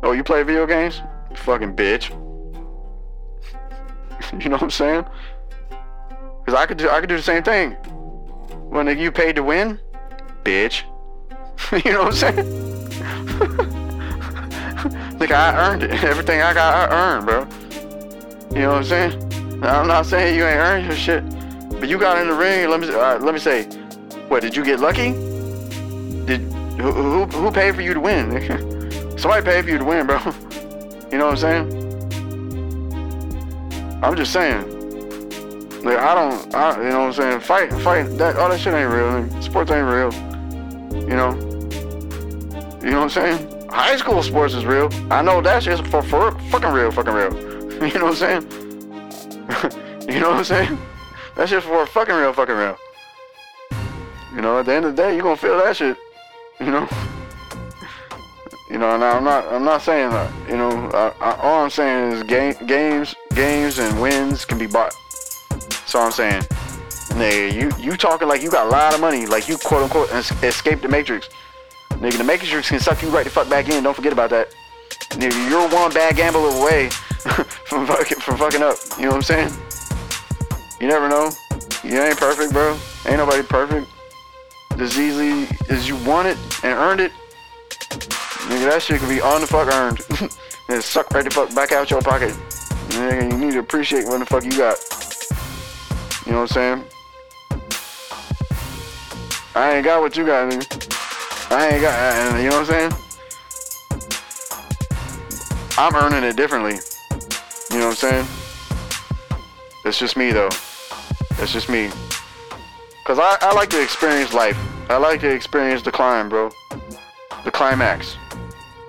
[0.03, 1.01] Oh, you play video games?
[1.35, 2.11] fucking bitch.
[4.43, 5.05] you know what I'm saying?
[6.47, 7.73] Cause I could do I could do the same thing.
[8.71, 9.79] When you paid to win,
[10.45, 10.83] bitch.
[11.85, 12.89] you know what I'm saying?
[15.19, 15.91] like I earned it.
[16.05, 17.41] Everything I got, I earned, bro.
[18.55, 19.13] You know what I'm saying?
[19.63, 21.23] I'm not saying you ain't earned your shit,
[21.81, 22.71] but you got in the ring.
[22.71, 23.65] Let me uh, let me say,
[24.29, 25.13] what did you get lucky?
[26.27, 26.41] Did
[26.79, 28.77] who, who, who paid for you to win?
[29.19, 30.19] Somebody pay for you to win, bro.
[31.11, 31.89] You know what I'm saying?
[34.05, 34.63] I'm just saying.
[35.83, 37.41] Like I don't, I, you know what I'm saying?
[37.41, 38.03] Fight, fight.
[38.19, 39.43] That all that shit ain't real.
[39.43, 40.13] Sports ain't real.
[41.09, 41.33] You know.
[42.83, 43.69] You know what I'm saying?
[43.71, 44.91] High school sports is real.
[45.11, 47.33] I know that shit's for, for fucking real, fucking real.
[47.89, 48.43] you know what I'm saying?
[50.11, 50.79] you know what I'm saying?
[51.37, 52.77] That shit's for fucking real, fucking real.
[54.35, 55.97] You know, at the end of the day, you gonna feel that shit.
[56.61, 56.89] You know.
[58.71, 60.31] You know, now I'm not, I'm not saying that.
[60.49, 64.67] You know, I, I, all I'm saying is game, games, games, and wins can be
[64.67, 64.95] bought.
[65.95, 66.43] All I'm saying.
[67.17, 70.13] Nigga, you, you talking like you got a lot of money, like you quote unquote
[70.13, 71.31] escape the matrix.
[71.93, 73.83] Nigga, the matrix can suck you right the fuck back in.
[73.83, 74.49] Don't forget about that.
[75.13, 76.91] Nigga, you're one bad gamble away
[77.65, 78.77] from fucking, from fucking up.
[78.99, 79.53] You know what I'm saying?
[80.79, 81.31] You never know.
[81.83, 82.79] You ain't perfect, bro.
[83.07, 83.89] Ain't nobody perfect.
[84.79, 87.13] As easily as you want it and earned it,
[88.49, 90.01] Nigga, that shit could be on the fuck earned.
[90.69, 92.33] and suck right the fuck back out your pocket.
[92.89, 94.79] Nigga, you need to appreciate what the fuck you got.
[96.25, 96.85] You know what I'm saying?
[99.55, 101.51] I ain't got what you got, nigga.
[101.51, 103.09] I ain't got, uh, you know what I'm saying?
[105.77, 106.79] I'm earning it differently.
[107.71, 108.27] You know what I'm saying?
[109.85, 110.51] It's just me though.
[111.39, 111.91] It's just me.
[113.05, 114.59] Cause I, I like to experience life.
[114.89, 116.51] I like to experience the climb, bro.
[117.45, 118.17] The climax.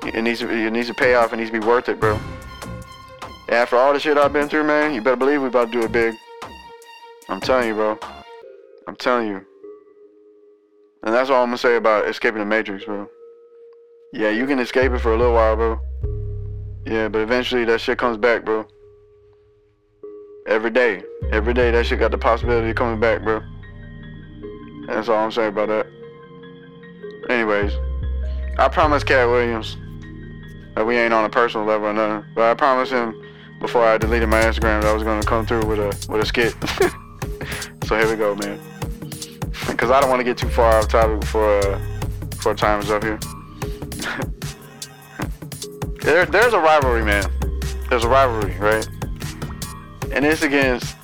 [0.04, 1.34] It needs to, it needs to pay off.
[1.34, 2.20] It needs to be worth it, bro.
[3.50, 5.82] After all the shit I've been through, man, you better believe we about to do
[5.82, 6.16] it big.
[7.28, 8.00] I'm telling you, bro.
[8.88, 9.46] I'm telling you.
[11.04, 13.10] And that's all I'm gonna say about escaping the Matrix, bro.
[14.14, 15.80] Yeah, you can escape it for a little while, bro.
[16.86, 18.66] Yeah, but eventually that shit comes back, bro.
[20.48, 21.04] Every day.
[21.32, 23.42] Every day that shit got the possibility of coming back, bro.
[24.88, 25.88] That's all I'm saying about that.
[27.30, 27.74] Anyways,
[28.58, 29.78] I promise Katt Williams
[30.86, 32.30] we ain't on a personal level or nothing.
[32.36, 33.16] But I promised him
[33.60, 36.26] before I deleted my Instagram that I was gonna come through with a with a
[36.26, 36.56] skit.
[37.84, 38.60] so here we go, man.
[39.68, 41.80] Because I don't want to get too far off topic before uh,
[42.30, 43.20] before time is up here.
[46.02, 47.30] there, there's a rivalry, man.
[47.90, 48.88] There's a rivalry, right?
[50.12, 50.96] And it's against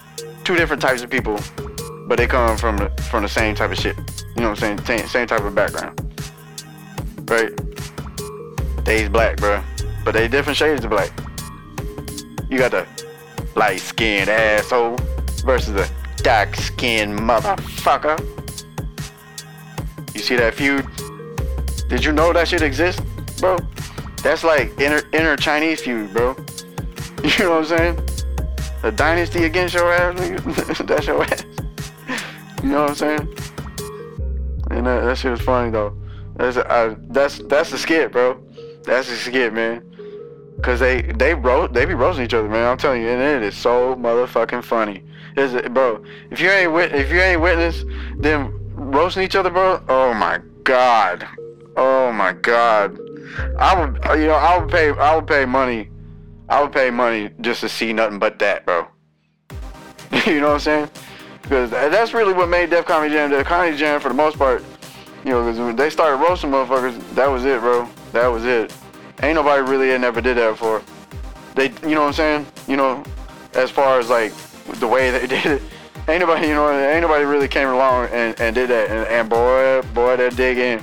[0.43, 1.39] two different types of people,
[2.07, 3.97] but they come from the, from the same type of shit.
[4.35, 4.85] You know what I'm saying?
[4.85, 5.99] Same, same type of background,
[7.29, 7.51] right?
[8.85, 9.61] They's black, bro.
[10.05, 11.11] But they different shades of black.
[12.49, 12.87] You got the
[13.55, 14.97] light skinned asshole
[15.43, 18.19] versus the dark skinned motherfucker.
[20.13, 20.85] You see that feud?
[21.89, 23.01] Did you know that shit exists,
[23.41, 23.57] bro?
[24.21, 26.35] That's like inner inner Chinese feud, bro.
[27.25, 28.09] You know what I'm saying?
[28.83, 30.85] The dynasty against your ass, nigga.
[30.87, 31.43] That's your ass.
[32.61, 33.37] You know what I'm saying?
[34.69, 35.97] And that, that shit was funny though.
[36.35, 36.57] That's
[37.09, 38.44] that's that's the skit, bro.
[38.85, 39.83] That's the skit, man.
[40.61, 42.67] Cause they they ro- they be roasting each other, man.
[42.67, 45.03] I'm telling you, and it is so motherfucking funny.
[45.35, 46.01] Is it, bro?
[46.31, 47.83] If you ain't wit- if you ain't witness
[48.17, 49.83] them roasting each other, bro.
[49.89, 51.27] Oh my god.
[51.75, 52.97] Oh my god.
[53.59, 55.89] I would, you know, I would pay, I would pay money.
[56.47, 58.87] I would pay money just to see nothing but that, bro.
[60.25, 60.89] you know what I'm saying?
[61.41, 64.63] Because that's really what made Def Comedy Jam Def Comedy Jam for the most part.
[65.25, 67.89] You know, because they started roasting motherfuckers, that was it, bro.
[68.15, 68.73] That was it.
[69.23, 70.81] Ain't nobody really had never did that before.
[71.53, 72.45] They, you know what I'm saying?
[72.65, 73.03] You know,
[73.53, 74.31] as far as like
[74.79, 75.61] the way they did it,
[76.07, 78.89] ain't nobody, you know, ain't nobody really came along and, and did that.
[78.89, 80.81] And, and boy, boy, they'll dig in.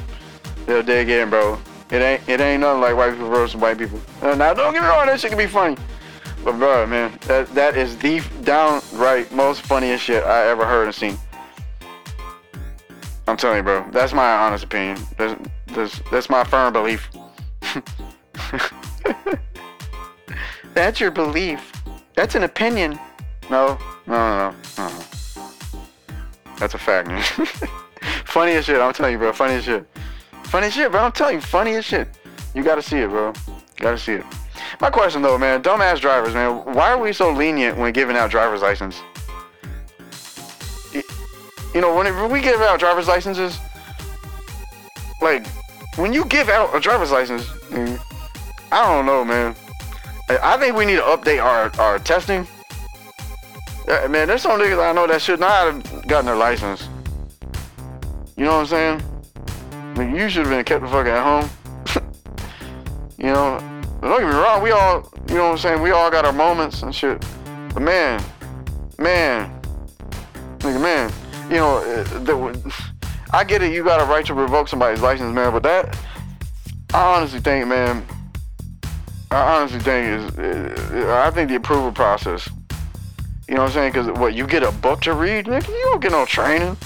[0.67, 1.59] They'll dig in, bro.
[1.91, 3.99] It ain't, it ain't nothing like white people roasting white people.
[4.21, 5.79] Uh, now, don't get me wrong, that shit can be funny.
[6.45, 10.95] But bro, man, that that is the downright most funniest shit I ever heard and
[10.95, 11.17] seen.
[13.27, 13.87] I'm telling you, bro.
[13.91, 14.99] That's my honest opinion.
[15.17, 17.09] That's that's, that's my firm belief.
[20.75, 21.73] That's your belief.
[22.15, 22.99] That's an opinion.
[23.51, 24.89] No, no, no, no.
[24.89, 25.05] no.
[26.59, 27.11] That's a fact,
[28.25, 29.33] funny as shit, I'm telling you, bro.
[29.33, 29.85] Funny as shit.
[30.45, 31.01] Funny as shit, bro.
[31.01, 32.09] I'm telling you, funny as shit.
[32.55, 33.33] You gotta see it, bro.
[33.49, 34.25] You gotta see it.
[34.81, 38.31] My question though, man, dumbass drivers, man, why are we so lenient when giving out
[38.31, 39.01] driver's license?
[40.93, 43.59] You know, when we give out driver's licenses,
[45.23, 45.47] like
[45.97, 47.49] when you give out a driver's license,
[48.73, 49.55] I don't know, man.
[50.31, 52.49] I think we need to update our, our testing.
[53.87, 56.89] man, there's some niggas I know that should not have gotten their license.
[58.35, 59.03] You know what I'm saying?
[59.73, 61.51] I mean, you should have been kept the fuck at home.
[63.19, 63.59] you know,
[64.01, 66.33] don't get me wrong, we all, you know what I'm saying, we all got our
[66.33, 67.23] moments and shit.
[67.75, 68.25] But man,
[68.99, 69.61] man,
[70.61, 71.13] nigga, man,
[71.51, 72.83] you know, uh, the,
[73.33, 73.75] I get it.
[73.75, 75.99] You got a right to revoke somebody's license, man, but that,
[76.95, 78.07] I honestly think, man,
[79.33, 82.51] I honestly think is, I think the approval process.
[83.49, 83.93] You know what I'm saying?
[83.93, 86.77] Because what you get a book to read, nigga, you don't get no training.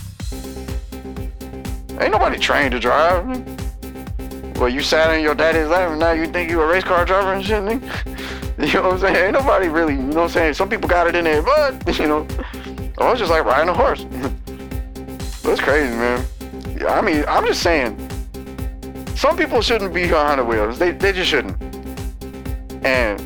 [2.00, 3.26] Ain't nobody trained to drive.
[4.58, 7.04] Well, you sat in your daddy's lap and now you think you a race car
[7.04, 8.22] driver and shit, nigga.
[8.58, 9.16] You know what I'm saying?
[9.16, 10.54] Ain't nobody really, you know what I'm saying?
[10.54, 12.26] Some people got it in there, but, you know,
[12.96, 14.06] oh, was just like riding a horse.
[15.42, 16.24] That's crazy, man.
[16.88, 17.98] I mean, I'm just saying,
[19.14, 20.78] some people shouldn't be behind the wheels.
[20.78, 21.75] They, they just shouldn't.
[22.84, 23.18] And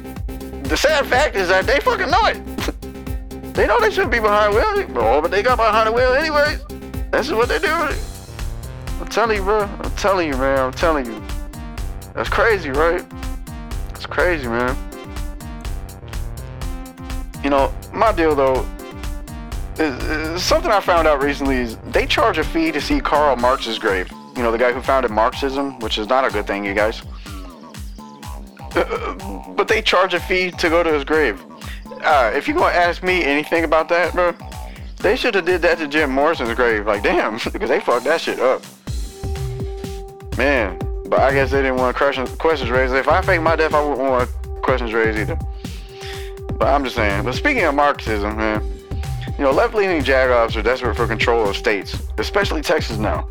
[0.65, 3.55] the sad fact is that they fucking know it.
[3.55, 4.87] they know they shouldn't be behind wheel.
[4.99, 6.61] Oh, but they got behind the wheel anyways.
[7.11, 7.69] That's what they do.
[7.69, 9.63] I'm telling you, bro.
[9.63, 10.59] I'm telling you, man.
[10.59, 11.23] I'm telling you.
[12.15, 13.05] That's crazy, right?
[13.89, 14.77] That's crazy, man.
[17.43, 18.67] You know, my deal though
[19.79, 23.37] is, is something I found out recently is they charge a fee to see Karl
[23.37, 24.11] Marx's grave.
[24.37, 27.03] You know, the guy who founded Marxism, which is not a good thing, you guys.
[29.57, 31.45] But they charge a fee to go to his grave.
[32.03, 34.35] Uh, if you're gonna ask me anything about that, bro,
[34.99, 36.87] they should have did that to Jim Morrison's grave.
[36.87, 38.63] Like, damn, because they fucked that shit up.
[40.39, 42.95] Man, but I guess they didn't want questions, questions raised.
[42.95, 44.31] If I fake my death, I wouldn't want
[44.63, 45.39] questions raised either.
[46.55, 47.25] But I'm just saying.
[47.25, 48.63] But speaking of Marxism, man,
[49.37, 53.29] you know, left-leaning jagoffs are desperate for control of states, especially Texas now.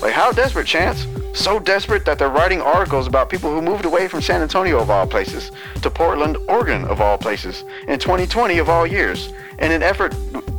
[0.00, 1.06] Like, how desperate, Chance?
[1.34, 4.90] So desperate that they're writing articles about people who moved away from San Antonio of
[4.90, 5.50] all places
[5.82, 9.32] to Portland, Oregon of all places in 2020 of all years.
[9.58, 10.14] In an effort,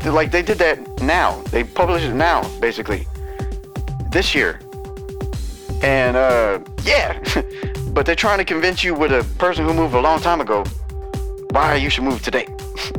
[0.05, 1.41] like they did that now.
[1.51, 3.07] They published it now, basically,
[4.11, 4.59] this year.
[5.81, 7.21] And uh, yeah,
[7.93, 10.65] but they're trying to convince you with a person who moved a long time ago
[11.51, 12.47] why you should move today.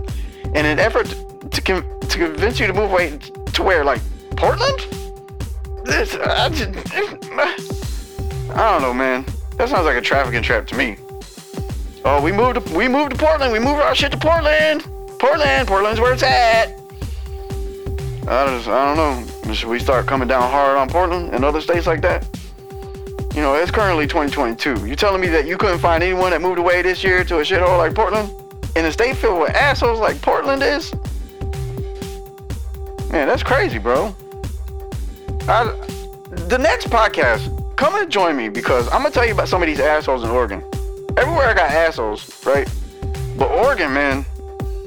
[0.54, 1.14] In an effort
[1.50, 3.18] to, con- to convince you to move away
[3.52, 4.00] to where, like
[4.36, 4.86] Portland?
[5.90, 6.68] This, I, just,
[8.50, 9.26] I don't know, man.
[9.56, 10.96] That sounds like a trafficking trap to me.
[12.04, 12.64] Oh, we moved.
[12.64, 13.52] To, we moved to Portland.
[13.52, 14.86] We moved our shit to Portland.
[15.18, 15.66] Portland.
[15.66, 16.78] Portland's where it's at.
[18.28, 19.52] I just, I don't know.
[19.52, 22.24] Should we start coming down hard on Portland and other states like that?
[23.34, 24.86] You know, it's currently 2022.
[24.86, 27.42] You telling me that you couldn't find anyone that moved away this year to a
[27.42, 28.30] shithole like Portland?
[28.76, 30.94] In a state filled with assholes like Portland is?
[33.10, 34.14] Man, that's crazy, bro.
[35.50, 35.64] I,
[36.46, 39.66] the next podcast, come and join me because I'm gonna tell you about some of
[39.66, 40.62] these assholes in Oregon.
[41.16, 42.72] Everywhere I got assholes, right?
[43.36, 44.24] But Oregon, man,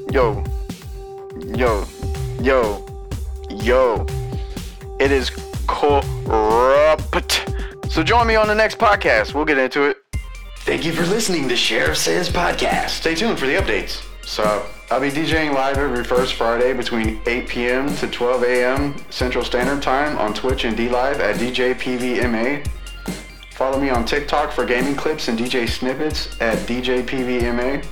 [0.10, 0.42] yo,
[1.54, 1.84] yo,
[2.42, 2.86] yo,
[3.50, 4.06] yo,
[5.02, 5.32] it is
[5.68, 7.50] corrupt.
[7.90, 9.34] So join me on the next podcast.
[9.34, 9.98] We'll get into it.
[10.60, 12.92] Thank you for listening to Sheriff Says Podcast.
[12.92, 14.02] Stay tuned for the updates.
[14.26, 17.96] So, I'll be DJing live every first Friday between 8 p.m.
[17.96, 18.96] to 12 a.m.
[19.10, 22.68] Central Standard Time on Twitch and DLive at DJPVMA.
[23.52, 27.86] Follow me on TikTok for gaming clips and DJ snippets at DJPVMA.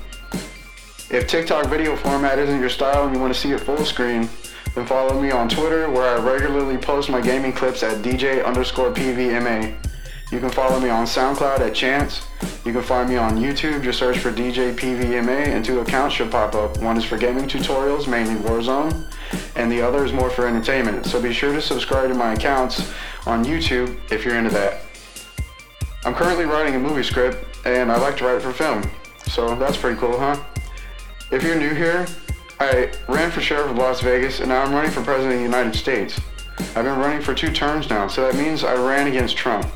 [1.09, 4.29] If TikTok video format isn't your style and you want to see it full screen,
[4.75, 8.91] then follow me on Twitter where I regularly post my gaming clips at DJ underscore
[8.91, 9.75] PVMA.
[10.32, 12.25] You can follow me on SoundCloud at Chance.
[12.63, 13.84] You can find me on YouTube.
[13.84, 16.77] Just search for DJ PVMA and two accounts should pop up.
[16.77, 19.11] One is for gaming tutorials, mainly Warzone,
[19.57, 21.05] and the other is more for entertainment.
[21.05, 22.93] So be sure to subscribe to my accounts
[23.25, 24.84] on YouTube if you're into that.
[26.05, 28.89] I'm currently writing a movie script and I like to write it for film.
[29.27, 30.41] So that's pretty cool, huh?
[31.29, 32.07] If you're new here,
[32.61, 35.45] I ran for sheriff of Las Vegas and now I'm running for president of the
[35.45, 36.21] United States.
[36.73, 39.69] I've been running for two terms now, so that means I ran against Trump.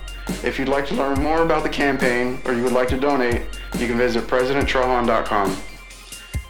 [0.44, 3.44] If you'd like to learn more about the campaign or you would like to donate,
[3.78, 5.58] you can visit presidenttrahan.com.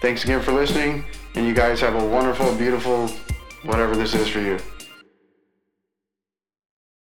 [0.02, 1.04] Thanks again for listening,
[1.36, 3.08] and you guys have a wonderful, beautiful,
[3.64, 4.60] whatever this is for you.